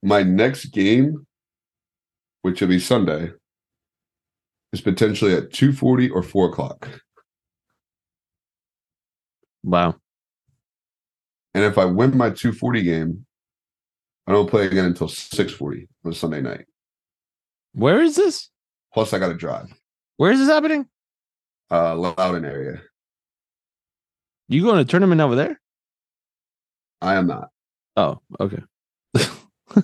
[0.04, 1.26] My next game,
[2.44, 3.32] which will be Sunday,
[4.72, 6.88] is potentially at 240 or 4 o'clock.
[9.64, 9.96] Wow.
[11.54, 13.26] And if I win my 240 game,
[14.28, 16.66] I don't play again until 640 on Sunday night.
[17.74, 18.50] Where is this?
[18.94, 19.74] Plus, I got to drive.
[20.18, 20.86] Where is this happening?
[21.72, 22.82] Uh, Loudon area.
[24.48, 25.60] You going to tournament over there?
[27.02, 27.50] I am not.
[27.96, 28.62] Oh, okay.
[29.18, 29.82] All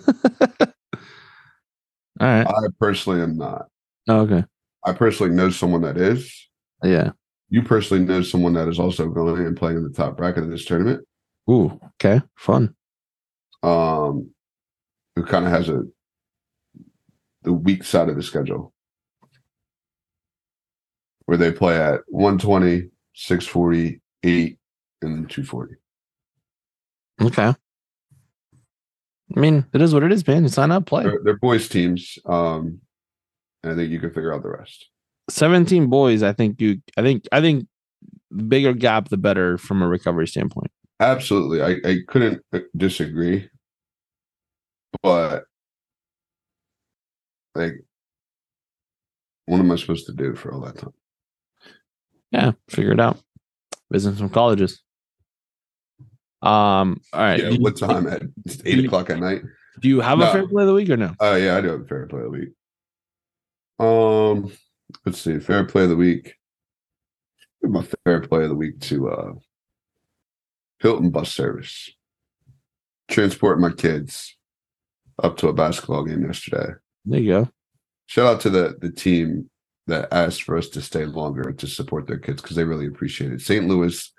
[2.20, 2.48] right.
[2.48, 3.68] I personally am not.
[4.08, 4.44] Oh, okay.
[4.84, 6.50] I personally know someone that is.
[6.84, 7.12] Yeah.
[7.56, 10.50] You personally know someone that is also going and playing in the top bracket of
[10.50, 11.08] this tournament.
[11.50, 11.80] Ooh.
[11.94, 12.22] Okay.
[12.36, 12.76] Fun.
[13.64, 14.32] Um,
[15.16, 15.84] who kind of has a
[17.44, 18.74] the weak side of the schedule
[21.28, 24.60] where they play at 120, 640, 8,
[25.02, 25.76] and then 240.
[27.22, 27.56] Okay.
[29.34, 30.44] I mean, it is what it is, man.
[30.44, 31.04] You sign up, play.
[31.04, 32.20] They're, they're boys teams.
[32.26, 32.82] Um,
[33.64, 34.90] and I think you can figure out the rest.
[35.30, 37.68] 17 boys, I think you I think I think
[38.32, 40.72] the bigger gap the better from a recovery standpoint.
[41.00, 41.62] Absolutely.
[41.62, 43.50] I, I couldn't uh, disagree.
[45.04, 45.44] But
[47.54, 47.84] like
[49.46, 50.94] what am I supposed to do for all that time?
[52.32, 53.20] Yeah, figure it out.
[53.92, 54.82] Visit some colleges.
[56.42, 57.40] Um, all right.
[57.40, 58.24] Yeah, you, what time at
[58.66, 59.42] eight you- o'clock at night?
[59.82, 61.14] do you have a fair play of the week or no?
[61.20, 62.50] Oh yeah, I do have a fair play of the week.
[63.78, 64.52] Um,
[65.06, 66.36] let's see, fair play of the week.
[67.62, 69.34] Give My fair play of the week to uh
[70.80, 71.90] Hilton bus service.
[73.10, 74.36] Transport my kids
[75.22, 76.74] up to a basketball game yesterday.
[77.06, 77.50] There you go.
[78.08, 79.50] Shout out to the the team
[79.88, 83.32] that asked for us to stay longer to support their kids because they really appreciate
[83.32, 83.42] it.
[83.42, 83.68] St.
[83.68, 84.12] Louis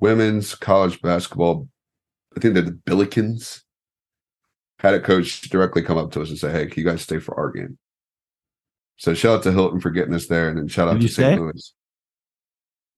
[0.00, 1.68] women's college basketball,
[2.36, 3.62] I think they're the Billikens,
[4.78, 7.18] had a coach directly come up to us and say, Hey, can you guys stay
[7.18, 7.78] for our game?
[9.02, 11.12] So shout out to Hilton for getting us there, and then shout out Did to
[11.12, 11.34] St.
[11.34, 11.36] stay?
[11.36, 11.74] Louis.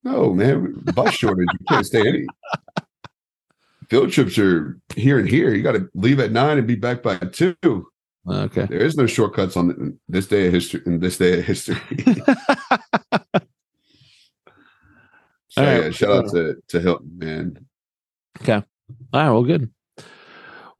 [0.02, 1.48] No, man, bus shortage.
[1.50, 2.26] You can't stay any.
[3.88, 5.54] Field trips are here and here.
[5.54, 7.86] You got to leave at nine and be back by two.
[8.28, 8.66] Okay.
[8.66, 10.82] There is no shortcuts on this day of history.
[10.84, 11.80] In this day of history.
[15.48, 15.84] So All right.
[15.84, 17.66] yeah, shout out uh, to to Hilton, man.
[18.42, 18.54] Okay.
[18.54, 18.64] All
[19.12, 19.70] right, well, good.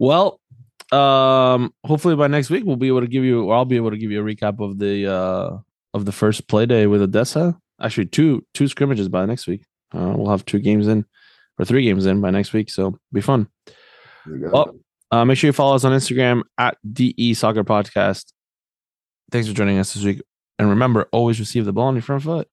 [0.00, 0.40] Well,
[0.94, 3.90] um, hopefully by next week we'll be able to give you, or I'll be able
[3.90, 5.58] to give you a recap of the uh
[5.92, 7.56] of the first play day with Odessa.
[7.80, 9.64] Actually, two two scrimmages by next week.
[9.94, 11.04] Uh, we'll have two games in,
[11.58, 13.48] or three games in by next week, so be fun.
[14.26, 14.50] There you go.
[14.50, 14.74] Well,
[15.10, 18.32] Uh, make sure you follow us on Instagram at DE Soccer Podcast.
[19.30, 20.22] Thanks for joining us this week,
[20.58, 22.48] and remember, always receive the ball on your front foot.